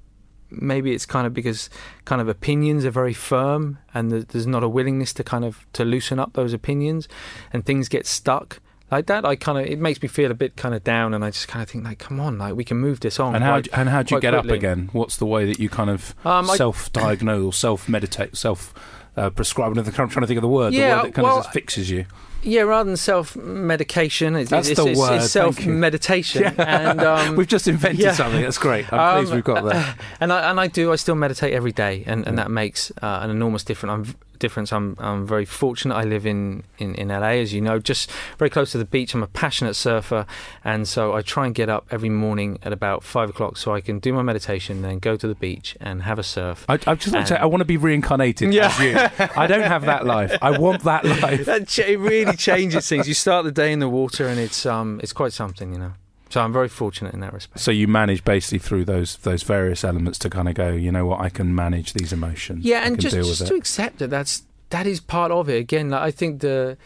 maybe 0.51 0.93
it's 0.93 1.07
kind 1.07 1.27
of 1.27 1.33
because 1.33 1.71
kind 2.05 2.21
of 2.21 2.29
opinions 2.29 2.85
are 2.85 2.91
very 2.91 3.15
firm 3.15 3.79
and 3.95 4.11
th- 4.11 4.27
there's 4.29 4.47
not 4.47 4.63
a 4.63 4.69
willingness 4.69 5.15
to 5.15 5.25
kind 5.25 5.47
of 5.47 5.65
to 5.73 5.83
loosen 5.83 6.19
up 6.19 6.35
those 6.35 6.53
opinions 6.53 7.09
and 7.55 7.65
things 7.65 7.89
get 7.89 8.07
stuck 8.07 8.61
like 8.91 9.07
that 9.07 9.25
i 9.25 9.35
kind 9.35 9.57
of 9.57 9.65
it 9.65 9.79
makes 9.79 10.03
me 10.03 10.09
feel 10.09 10.31
a 10.31 10.35
bit 10.35 10.55
kind 10.55 10.75
of 10.75 10.85
down 10.85 11.15
and 11.15 11.25
i 11.25 11.31
just 11.31 11.49
kind 11.49 11.63
of 11.63 11.71
think 11.71 11.83
like 11.85 11.99
come 11.99 12.21
on 12.21 12.37
like 12.37 12.55
we 12.55 12.65
can 12.65 12.77
move 12.77 13.01
this 13.01 13.19
on 13.19 13.35
and 13.35 13.43
how 13.43 13.53
quite- 13.55 13.69
and 13.73 13.89
how 13.89 14.03
do 14.03 14.15
you 14.15 14.21
get 14.21 14.35
up 14.35 14.45
again? 14.45 14.91
What's 14.93 15.17
the 15.17 15.25
way 15.25 15.47
that 15.47 15.59
you 15.59 15.71
kind 15.71 15.89
of 15.89 16.15
Um, 16.27 16.45
self-diagnose 16.45 17.43
or 17.47 17.53
self-meditate, 17.55 18.37
self 18.37 18.75
uh, 19.17 19.31
prescribe? 19.31 19.77
I'm 19.77 19.85
trying 19.93 20.09
to 20.09 20.27
think 20.27 20.39
of 20.39 20.43
the 20.43 20.49
word. 20.49 20.73
Yeah, 20.73 20.89
the 20.89 20.97
word 20.97 21.07
that 21.07 21.15
kind 21.15 21.25
well, 21.27 21.39
of 21.39 21.45
just 21.45 21.53
fixes 21.55 21.91
you. 21.91 22.07
Yeah, 22.45 22.63
rather 22.63 22.89
than 22.89 22.97
self 22.97 23.37
medication, 23.37 24.35
it's, 24.35 24.51
That's 24.51 24.69
it's, 24.69 24.81
the 24.81 24.89
it's, 24.91 24.99
word, 24.99 25.17
it's 25.23 25.31
self 25.31 25.65
meditation. 25.65 26.55
And 26.59 27.01
um, 27.01 27.37
We've 27.37 27.47
just 27.47 27.69
invented 27.69 28.01
yeah. 28.01 28.13
something. 28.15 28.43
That's 28.43 28.59
great. 28.59 28.93
I'm 28.93 29.19
pleased 29.19 29.31
Um, 29.31 29.37
we've 29.37 29.45
got 29.45 29.65
that. 29.65 29.99
and 30.21 30.33
I 30.33 30.51
and 30.51 30.59
I 30.59 30.67
do. 30.67 30.93
I 30.93 30.97
still 30.97 31.15
meditate 31.15 31.53
every 31.55 31.73
day, 31.73 32.03
and, 32.07 32.27
and 32.27 32.37
Yeah. 32.37 32.45
that 32.45 32.51
makes 32.51 32.91
uh, 33.01 33.21
an 33.23 33.31
enormous 33.31 33.63
difference. 33.63 34.09
I'm, 34.09 34.17
difference. 34.43 34.73
I'm 34.73 34.95
I'm 34.99 35.27
very 35.27 35.47
fortunate. 35.47 35.95
I 35.95 36.05
live 36.05 36.27
in, 36.27 36.65
in, 36.79 36.95
in 36.97 37.09
LA, 37.09 37.39
as 37.45 37.55
you 37.55 37.61
know, 37.63 37.79
just 37.79 38.11
very 38.39 38.51
close 38.51 38.73
to 38.73 38.79
the 38.79 38.85
beach. 38.85 39.15
I'm 39.15 39.23
a 39.23 39.27
passionate 39.27 39.75
surfer, 39.75 40.27
and 40.65 40.87
so 40.87 41.15
I 41.15 41.23
try 41.23 41.47
and 41.47 41.55
get 41.55 41.69
up 41.71 41.87
every 41.91 42.11
morning 42.11 42.59
at 42.63 42.73
about 42.73 43.03
five 43.03 43.31
o'clock 43.31 43.57
so 43.57 43.73
I 43.75 43.81
can 43.81 43.99
do 44.01 44.13
my 44.13 44.23
meditation, 44.23 44.83
then 44.83 44.99
go 44.99 45.17
to 45.17 45.27
the 45.27 45.35
beach 45.37 45.77
and 45.81 46.03
have 46.03 46.19
a 46.19 46.23
surf. 46.23 46.67
I, 46.69 46.75
I 46.87 46.95
just 46.97 47.15
want 47.15 47.27
to 47.29 47.35
say, 47.35 47.37
I 47.41 47.47
want 47.47 47.61
to 47.63 47.65
be 47.75 47.79
reincarnated 47.79 48.53
Yeah. 48.53 48.67
as 48.67 48.79
you. 48.81 49.29
I 49.43 49.47
don't 49.47 49.63
have 49.75 49.83
that 49.87 50.05
life. 50.05 50.37
I 50.43 50.59
want 50.59 50.83
that 50.85 51.05
life. 51.23 51.47
That 51.47 51.69
ch- 51.69 51.79
it 51.95 51.99
really 51.99 52.37
changes 52.37 52.89
things. 52.89 53.09
You 53.09 53.15
start 53.15 53.45
the 53.45 53.53
day 53.53 53.73
in 53.73 53.79
the 53.79 53.89
water, 53.89 54.27
and 54.27 54.39
it's 54.39 54.67
um 54.67 55.01
it's 55.03 55.13
quite 55.15 55.33
something, 55.33 55.73
you 55.73 55.79
know. 55.79 55.93
So 56.33 56.41
I'm 56.41 56.51
very 56.51 56.71
fortunate 56.71 57.13
in 57.13 57.21
that 57.21 57.35
respect. 57.35 57.61
So 57.61 57.71
you 57.71 57.87
manage 57.87 58.25
basically 58.25 58.59
through 58.59 58.87
those 58.87 59.19
those 59.19 59.43
various 59.43 59.85
elements 59.85 60.19
to 60.21 60.31
kind 60.31 60.49
of 60.49 60.55
go, 60.55 60.71
you 60.71 60.91
know 60.91 61.05
what, 61.05 61.21
I 61.21 61.29
can 61.29 61.55
manage 61.55 61.93
these 61.93 62.11
emotions. 62.11 62.65
Yeah, 62.65 62.81
I 62.81 62.87
and 62.87 62.99
just, 62.99 63.15
just 63.15 63.47
to 63.49 63.55
accept 63.55 63.99
that 63.99 64.09
that's 64.09 64.45
that 64.71 64.87
is 64.87 64.99
part 64.99 65.31
of 65.31 65.51
it. 65.51 65.59
Again, 65.59 65.91
like, 65.91 66.01
I 66.01 66.11
think 66.11 66.41
the 66.41 66.79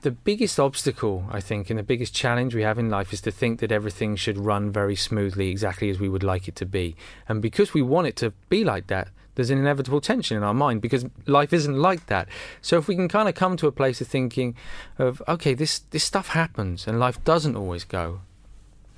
the 0.00 0.10
biggest 0.10 0.58
obstacle, 0.58 1.24
I 1.30 1.40
think, 1.40 1.70
and 1.70 1.78
the 1.78 1.84
biggest 1.84 2.12
challenge 2.12 2.56
we 2.56 2.62
have 2.62 2.76
in 2.76 2.90
life 2.90 3.12
is 3.12 3.20
to 3.20 3.30
think 3.30 3.60
that 3.60 3.70
everything 3.70 4.16
should 4.16 4.36
run 4.36 4.72
very 4.72 4.96
smoothly, 4.96 5.48
exactly 5.48 5.90
as 5.90 6.00
we 6.00 6.08
would 6.08 6.24
like 6.24 6.48
it 6.48 6.56
to 6.56 6.66
be. 6.66 6.96
And 7.28 7.40
because 7.40 7.72
we 7.72 7.82
want 7.82 8.08
it 8.08 8.16
to 8.16 8.32
be 8.48 8.64
like 8.64 8.88
that, 8.88 9.10
there's 9.36 9.50
an 9.50 9.58
inevitable 9.58 10.00
tension 10.00 10.36
in 10.36 10.42
our 10.42 10.54
mind 10.54 10.82
because 10.82 11.06
life 11.26 11.52
isn't 11.52 11.76
like 11.76 12.06
that. 12.06 12.26
So 12.60 12.78
if 12.78 12.88
we 12.88 12.96
can 12.96 13.06
kind 13.06 13.28
of 13.28 13.36
come 13.36 13.56
to 13.58 13.68
a 13.68 13.72
place 13.72 14.00
of 14.00 14.08
thinking 14.08 14.56
of, 14.98 15.22
okay, 15.28 15.54
this, 15.54 15.78
this 15.90 16.02
stuff 16.02 16.30
happens 16.30 16.88
and 16.88 16.98
life 16.98 17.22
doesn't 17.22 17.54
always 17.54 17.84
go 17.84 18.22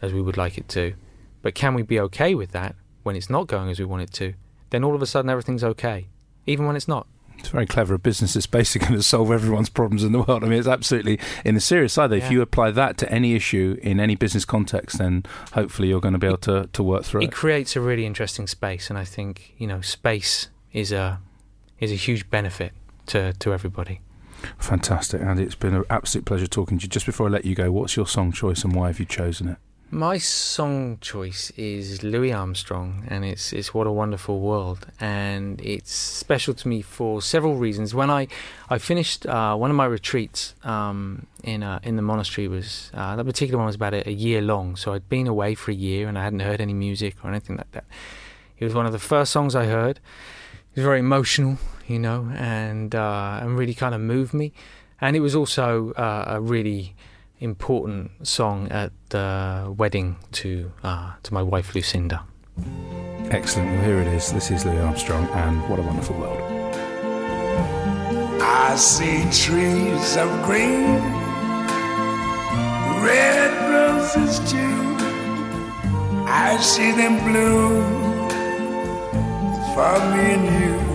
as 0.03 0.13
we 0.13 0.21
would 0.23 0.37
like 0.37 0.59
it 0.59 0.69
to, 0.71 0.95
but 1.43 1.55
can 1.55 1.75
we 1.75 1.83
be 1.83 1.99
okay 2.01 2.35
with 2.35 2.53
that 2.53 2.75
when 3.03 3.17
it's 3.17 3.31
not 3.31 3.47
going 3.47 3.71
as 3.71 3.79
we 3.79 3.85
want 3.85 4.03
it 4.03 4.13
to? 4.15 4.35
Then 4.71 4.85
all 4.85 4.95
of 4.95 5.03
a 5.03 5.07
sudden 5.07 5.31
everything's 5.31 5.65
okay, 5.65 6.07
even 6.47 6.67
when 6.67 6.77
it's 6.77 6.89
not. 6.89 7.07
It's 7.39 7.49
very 7.49 7.65
clever. 7.67 7.95
A 7.95 7.99
business 7.99 8.35
that's 8.35 8.47
basically 8.47 8.87
going 8.89 8.99
to 9.01 9.03
solve 9.03 9.31
everyone's 9.33 9.71
problems 9.71 10.05
in 10.05 10.13
the 10.13 10.21
world. 10.21 10.45
I 10.45 10.49
mean, 10.49 10.59
it's 10.59 10.69
absolutely 10.69 11.19
in 11.45 11.55
the 11.55 11.61
serious 11.61 11.95
side. 11.95 12.09
Though, 12.11 12.17
Yeah. 12.17 12.27
If 12.27 12.31
you 12.31 12.43
apply 12.43 12.71
that 12.73 12.99
to 12.99 13.11
any 13.11 13.35
issue 13.35 13.79
in 13.83 13.99
any 13.99 14.15
business 14.15 14.45
context, 14.45 14.99
then 14.99 15.25
hopefully 15.55 15.89
you're 15.89 16.03
going 16.03 16.13
to 16.13 16.19
be 16.19 16.27
able 16.27 16.37
to, 16.39 16.69
to 16.71 16.83
work 16.83 17.05
through 17.05 17.23
It 17.23 17.25
it. 17.25 17.33
creates 17.33 17.77
a 17.77 17.81
really 17.81 18.05
interesting 18.05 18.47
space, 18.47 18.91
and 18.91 18.99
I 18.99 19.05
think 19.05 19.55
you 19.57 19.67
know 19.67 19.81
space 19.81 20.49
is 20.75 20.93
a 20.93 21.19
is 21.79 21.91
a 21.91 21.95
huge 21.97 22.29
benefit 22.29 22.73
to 23.07 23.33
to 23.33 23.55
everybody. 23.55 24.01
Fantastic, 24.59 25.23
Andy. 25.23 25.43
It's 25.45 25.55
been 25.55 25.75
an 25.75 25.85
absolute 25.91 26.25
pleasure 26.27 26.47
talking 26.47 26.79
to 26.79 26.83
you. 26.83 26.89
Just 26.89 27.07
before 27.07 27.27
I 27.27 27.31
let 27.31 27.45
you 27.47 27.55
go, 27.55 27.73
what's 27.73 27.97
your 27.97 28.07
song 28.07 28.33
choice 28.33 28.65
and 28.65 28.75
why 28.75 28.89
have 28.89 28.99
you 29.01 29.07
chosen 29.07 29.49
it? 29.49 29.57
My 29.93 30.19
song 30.19 30.99
choice 31.01 31.51
is 31.57 32.05
Louis 32.05 32.33
Armstrong, 32.33 33.03
and 33.09 33.25
it's 33.25 33.53
it's 33.53 33.75
What 33.75 33.89
a 33.89 33.91
Wonderful 33.91 34.39
World, 34.39 34.87
and 35.01 35.61
it's 35.61 35.93
special 35.93 36.55
to 36.55 36.69
me 36.69 36.81
for 36.81 37.21
several 37.21 37.57
reasons. 37.57 37.93
When 37.93 38.09
I 38.09 38.29
I 38.69 38.79
finished 38.79 39.27
uh, 39.27 39.57
one 39.57 39.69
of 39.69 39.77
my 39.77 39.87
retreats 39.87 40.55
um, 40.63 41.27
in 41.43 41.65
uh, 41.65 41.81
in 41.83 41.97
the 41.97 42.03
monastery 42.03 42.47
was 42.47 42.93
uh, 42.95 43.17
that 43.17 43.25
particular 43.25 43.59
one 43.59 43.67
was 43.67 43.75
about 43.75 43.93
a, 43.93 44.09
a 44.09 44.13
year 44.13 44.41
long, 44.41 44.77
so 44.77 44.93
I'd 44.93 45.09
been 45.09 45.27
away 45.27 45.57
for 45.57 45.73
a 45.73 45.75
year 45.75 46.07
and 46.07 46.17
I 46.17 46.23
hadn't 46.23 46.41
heard 46.41 46.61
any 46.61 46.73
music 46.75 47.17
or 47.25 47.31
anything 47.31 47.57
like 47.57 47.73
that. 47.73 47.85
It 48.61 48.65
was 48.65 48.75
one 48.75 48.87
of 48.87 48.93
the 48.93 49.01
first 49.01 49.33
songs 49.33 49.57
I 49.57 49.67
heard. 49.67 49.97
It 49.97 50.77
was 50.77 50.85
very 50.85 51.01
emotional, 51.01 51.59
you 51.89 51.99
know, 51.99 52.31
and 52.37 52.95
uh, 52.95 53.41
and 53.43 53.59
really 53.59 53.75
kind 53.75 53.97
of 53.97 54.01
moved 54.01 54.35
me. 54.35 54.53
And 55.01 55.17
it 55.17 55.21
was 55.21 55.35
also 55.35 55.91
uh, 55.95 56.27
a 56.29 56.41
really 56.41 56.95
important 57.41 58.27
song 58.27 58.69
at 58.71 58.93
the 59.09 59.75
wedding 59.77 60.17
to 60.33 60.71
uh, 60.85 61.15
to 61.23 61.35
my 61.35 61.43
wife 61.43 61.75
Lucinda. 61.75 62.23
Excellent. 63.31 63.71
Well, 63.71 63.85
here 63.85 64.01
it 64.01 64.09
is. 64.09 64.33
This 64.33 64.51
is 64.51 64.65
Louis 64.65 64.79
Armstrong, 64.79 65.27
and 65.29 65.69
what 65.69 65.79
a 65.79 65.83
wonderful 65.83 66.17
world. 66.17 66.41
I 68.43 68.77
see 68.77 69.23
trees 69.33 70.17
of 70.17 70.29
green, 70.45 71.01
red 73.03 73.53
roses 73.73 74.39
too. 74.51 74.97
I 76.27 76.59
see 76.61 76.93
them 76.93 77.19
bloom 77.25 78.29
for 79.75 79.99
me 80.13 80.25
and 80.35 80.45
you. 80.61 80.90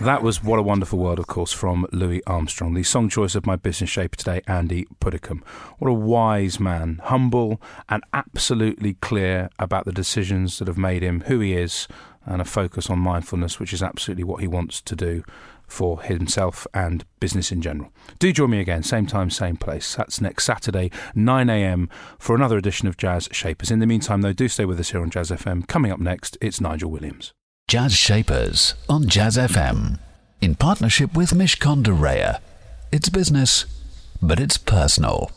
That 0.00 0.22
was 0.22 0.42
What 0.42 0.58
a 0.58 0.62
Wonderful 0.62 0.98
World, 0.98 1.18
of 1.18 1.26
course, 1.26 1.52
from 1.52 1.86
Louis 1.92 2.22
Armstrong, 2.26 2.72
the 2.72 2.82
song 2.82 3.10
choice 3.10 3.34
of 3.34 3.44
my 3.44 3.54
business 3.56 3.90
shaper 3.90 4.16
today, 4.16 4.40
Andy 4.46 4.86
Puddicombe. 4.98 5.44
What 5.78 5.90
a 5.90 5.92
wise 5.92 6.58
man, 6.58 7.02
humble 7.04 7.60
and 7.86 8.02
absolutely 8.14 8.94
clear 8.94 9.50
about 9.58 9.84
the 9.84 9.92
decisions 9.92 10.58
that 10.58 10.68
have 10.68 10.78
made 10.78 11.02
him 11.02 11.24
who 11.26 11.40
he 11.40 11.52
is, 11.52 11.86
and 12.24 12.40
a 12.40 12.46
focus 12.46 12.88
on 12.88 12.98
mindfulness, 12.98 13.60
which 13.60 13.74
is 13.74 13.82
absolutely 13.82 14.24
what 14.24 14.40
he 14.40 14.48
wants 14.48 14.80
to 14.80 14.96
do 14.96 15.22
for 15.66 16.00
himself 16.00 16.66
and 16.72 17.04
business 17.20 17.52
in 17.52 17.60
general. 17.60 17.92
Do 18.18 18.32
join 18.32 18.50
me 18.50 18.60
again, 18.60 18.82
same 18.82 19.06
time, 19.06 19.28
same 19.28 19.56
place. 19.56 19.96
That's 19.96 20.18
next 20.18 20.44
Saturday, 20.44 20.90
9am, 21.14 21.90
for 22.18 22.34
another 22.34 22.56
edition 22.56 22.88
of 22.88 22.96
Jazz 22.96 23.28
Shapers. 23.32 23.70
In 23.70 23.80
the 23.80 23.86
meantime, 23.86 24.22
though, 24.22 24.32
do 24.32 24.48
stay 24.48 24.64
with 24.64 24.80
us 24.80 24.92
here 24.92 25.02
on 25.02 25.10
Jazz 25.10 25.30
FM. 25.30 25.68
Coming 25.68 25.92
up 25.92 26.00
next, 26.00 26.38
it's 26.40 26.58
Nigel 26.58 26.90
Williams. 26.90 27.34
Jazz 27.70 27.92
Shapers 27.92 28.74
on 28.88 29.08
Jazz 29.08 29.36
FM. 29.36 30.00
In 30.40 30.56
partnership 30.56 31.14
with 31.14 31.30
Mishcon 31.30 31.84
de 31.84 31.92
Reya. 31.92 32.40
It's 32.90 33.08
business, 33.08 33.64
but 34.20 34.40
it's 34.40 34.58
personal. 34.58 35.30